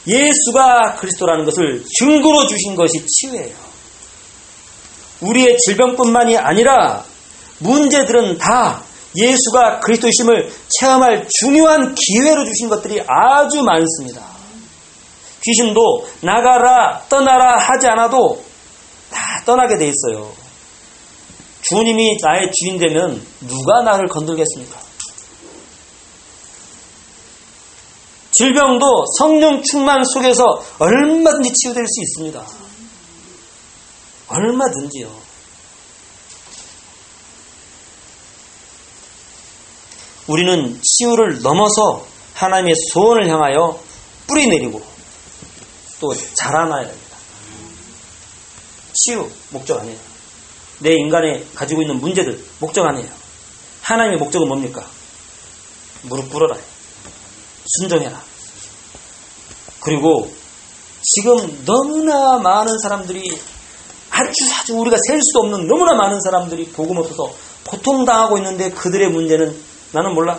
예수가 0.07 0.96
그리스도라는 0.96 1.44
것을 1.44 1.85
증거로 1.98 2.46
주신 2.46 2.74
것이 2.74 3.05
치유예요. 3.07 3.55
우리의 5.20 5.57
질병뿐만이 5.59 6.37
아니라 6.37 7.05
문제들은 7.59 8.38
다 8.38 8.83
예수가 9.23 9.81
그리스도이심을 9.81 10.53
체험할 10.79 11.27
중요한 11.41 11.95
기회로 11.95 12.45
주신 12.45 12.69
것들이 12.69 13.03
아주 13.07 13.63
많습니다. 13.63 14.23
귀신도 15.45 16.07
나가라, 16.23 17.03
떠나라 17.09 17.59
하지 17.59 17.87
않아도 17.87 18.43
다 19.11 19.43
떠나게 19.47 19.79
돼 19.79 19.89
있어요. 19.89 20.33
주님이 21.63 22.19
나의 22.23 22.51
주인 22.53 22.79
되면 22.79 23.25
누가 23.41 23.83
나를 23.83 24.09
건들겠습니까? 24.09 24.79
질병도 28.33 29.05
성령 29.19 29.63
충만 29.63 30.05
속에서 30.05 30.45
얼마든지 30.79 31.53
치유될 31.53 31.85
수 31.87 32.03
있습니다. 32.03 32.47
얼마든지요. 34.29 35.28
우리는 40.29 40.81
치유를 40.83 41.43
넘어서 41.43 42.07
하나님의 42.35 42.75
소원을 42.93 43.29
향하여 43.29 43.81
뿌리 44.27 44.47
내리고 44.47 44.83
또 46.01 46.14
자라나야 46.14 46.87
됩니다. 46.87 47.17
치유 48.95 49.29
목적 49.51 49.81
아니에요. 49.81 49.99
내 50.81 50.95
인간에 50.95 51.45
가지고 51.55 51.83
있는 51.83 51.99
문제들 51.99 52.45
목적 52.61 52.87
아니에요. 52.87 53.09
하나님의 53.83 54.19
목적은 54.19 54.47
뭡니까? 54.47 54.87
무릎 56.03 56.31
꿇어라. 56.31 56.57
순종해라. 57.81 58.23
그리고 59.81 60.31
지금 61.03 61.64
너무나 61.64 62.38
많은 62.38 62.79
사람들이 62.79 63.41
아주 64.11 64.31
아주 64.61 64.75
우리가 64.75 64.97
셀 65.07 65.21
수도 65.23 65.41
없는 65.41 65.67
너무나 65.67 65.95
많은 65.95 66.21
사람들이 66.21 66.69
복음 66.69 66.99
없어서 66.99 67.33
고통당하고 67.67 68.37
있는데 68.38 68.71
그들의 68.71 69.09
문제는 69.09 69.68
나는 69.92 70.14
몰라. 70.14 70.38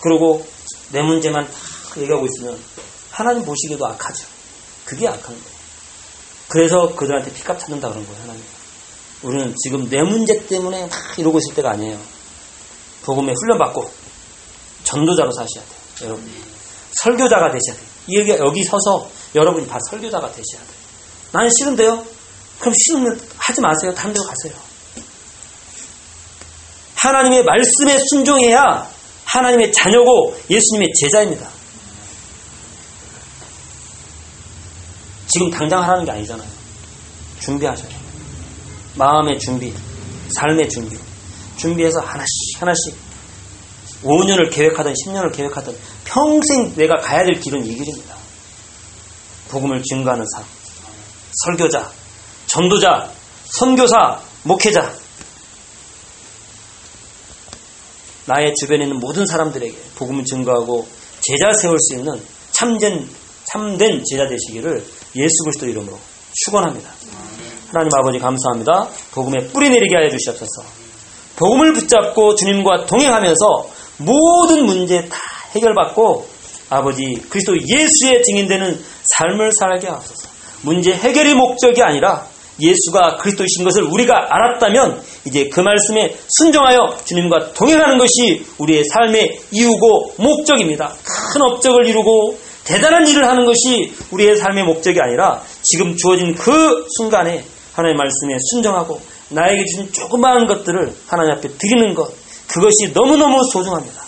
그리고 0.00 0.46
내 0.90 1.00
문제만 1.02 1.50
다 1.50 1.58
얘기하고 1.96 2.26
있으면 2.26 2.58
하나님 3.10 3.44
보시기에도 3.44 3.86
악하죠. 3.86 4.26
그게 4.84 5.08
악한 5.08 5.22
거예요. 5.22 5.54
그래서 6.48 6.94
그들한테 6.94 7.32
피값 7.32 7.58
찾는다 7.58 7.88
그런 7.88 8.06
거예요, 8.06 8.22
하나님. 8.22 8.42
우리는 9.22 9.54
지금 9.62 9.88
내 9.88 10.02
문제 10.02 10.46
때문에 10.46 10.86
막 10.86 11.18
이러고 11.18 11.38
있을 11.38 11.54
때가 11.54 11.70
아니에요. 11.70 11.98
복음에 13.02 13.32
훈련받고 13.32 13.90
전도자로 14.84 15.32
사셔야 15.32 15.64
돼요, 15.64 16.08
여러분. 16.08 16.30
설교자가 17.02 17.50
되셔야 17.50 17.76
돼요. 17.76 17.94
여기, 18.12 18.30
여기 18.30 18.64
서서 18.64 19.08
여러분이 19.34 19.66
다 19.66 19.78
설교자가 19.90 20.28
되셔야 20.28 20.62
돼요. 20.62 20.76
나는 21.32 21.50
싫은데요? 21.58 22.04
그럼 22.60 22.74
싫으면 22.76 23.20
하지 23.38 23.60
마세요. 23.60 23.94
다른 23.94 24.12
데로 24.12 24.24
가세요. 24.26 24.54
하나님의 27.04 27.44
말씀에 27.44 27.98
순종해야 28.10 28.88
하나님의 29.26 29.72
자녀고 29.72 30.34
예수님의 30.48 30.88
제자입니다. 31.02 31.48
지금 35.26 35.50
당장 35.50 35.82
하라는 35.82 36.04
게 36.06 36.12
아니잖아요. 36.12 36.48
준비하셔야 37.40 37.88
돼요. 37.88 38.00
마음의 38.94 39.38
준비, 39.38 39.74
삶의 40.34 40.68
준비. 40.70 40.96
준비해서 41.56 42.00
하나씩 42.00 42.60
하나씩 42.60 42.96
5년을 44.02 44.50
계획하든 44.50 44.92
10년을 44.92 45.34
계획하든 45.34 45.76
평생 46.04 46.74
내가 46.74 46.94
가야 47.00 47.24
될 47.24 47.38
길은 47.40 47.66
이 47.66 47.74
길입니다. 47.74 48.14
복음을 49.48 49.82
증거하는 49.82 50.24
삶. 50.34 50.44
설교자, 51.44 51.90
전도자, 52.46 53.10
선교사, 53.44 54.20
목회자. 54.44 55.03
나의 58.26 58.54
주변에 58.54 58.84
있는 58.84 58.98
모든 59.00 59.26
사람들에게 59.26 59.76
복음을 59.96 60.24
증거하고 60.24 60.86
제자 61.20 61.52
세울 61.60 61.78
수 61.78 61.94
있는 61.96 62.20
참된, 62.52 63.08
참된 63.44 64.02
제자 64.04 64.26
되시기를 64.28 64.84
예수 65.16 65.44
그리스도 65.44 65.66
이름으로 65.66 65.98
축원합니다. 66.44 66.90
하나님 67.68 67.90
아버지 67.98 68.18
감사합니다. 68.18 68.88
복음에 69.12 69.48
뿌리 69.48 69.68
내리게 69.68 69.96
하여 69.96 70.08
주시옵소서. 70.10 70.64
복음을 71.36 71.72
붙잡고 71.72 72.34
주님과 72.36 72.86
동행하면서 72.86 73.70
모든 73.98 74.66
문제 74.66 75.08
다 75.08 75.16
해결받고 75.54 76.28
아버지 76.70 77.22
그리스도 77.28 77.56
예수의 77.56 78.22
증인되는 78.22 78.84
삶을 79.16 79.50
살게 79.58 79.88
하옵소서. 79.88 80.28
문제 80.62 80.92
해결이 80.92 81.34
목적이 81.34 81.82
아니라 81.82 82.26
예수가 82.60 83.16
그리스도이신 83.16 83.64
것을 83.64 83.82
우리가 83.82 84.28
알았다면 84.30 85.02
이제 85.26 85.48
그 85.48 85.60
말씀에 85.60 86.16
순종하여 86.28 86.98
주님과 87.04 87.52
동행하는 87.54 87.98
것이 87.98 88.44
우리의 88.58 88.84
삶의 88.84 89.40
이유고 89.50 90.14
목적입니다. 90.18 90.94
큰 91.32 91.42
업적을 91.42 91.86
이루고 91.86 92.38
대단한 92.64 93.06
일을 93.06 93.28
하는 93.28 93.44
것이 93.44 93.92
우리의 94.10 94.36
삶의 94.36 94.64
목적이 94.64 95.00
아니라 95.00 95.42
지금 95.62 95.96
주어진 95.96 96.34
그 96.34 96.86
순간에 96.96 97.44
하나님의 97.74 97.98
말씀에 97.98 98.36
순종하고 98.50 99.00
나에게 99.30 99.64
주신 99.66 99.92
조그마한 99.92 100.46
것들을 100.46 100.94
하나님 101.06 101.32
앞에 101.32 101.48
드리는 101.58 101.94
것 101.94 102.12
그것이 102.46 102.92
너무너무 102.94 103.40
소중합니다. 103.52 104.02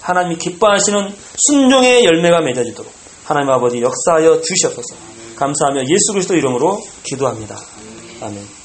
하나님이 0.00 0.36
기뻐하시는 0.38 1.12
순종의 1.36 2.04
열매가 2.04 2.40
맺어지도록 2.40 2.92
하나님 3.24 3.50
아버지 3.50 3.82
역사하여 3.82 4.40
주시옵소서. 4.40 5.15
감사하며 5.36 5.82
예수 5.82 6.12
그리스도 6.12 6.34
이름으로 6.34 6.80
기도합니다. 7.04 7.56
아멘. 8.22 8.55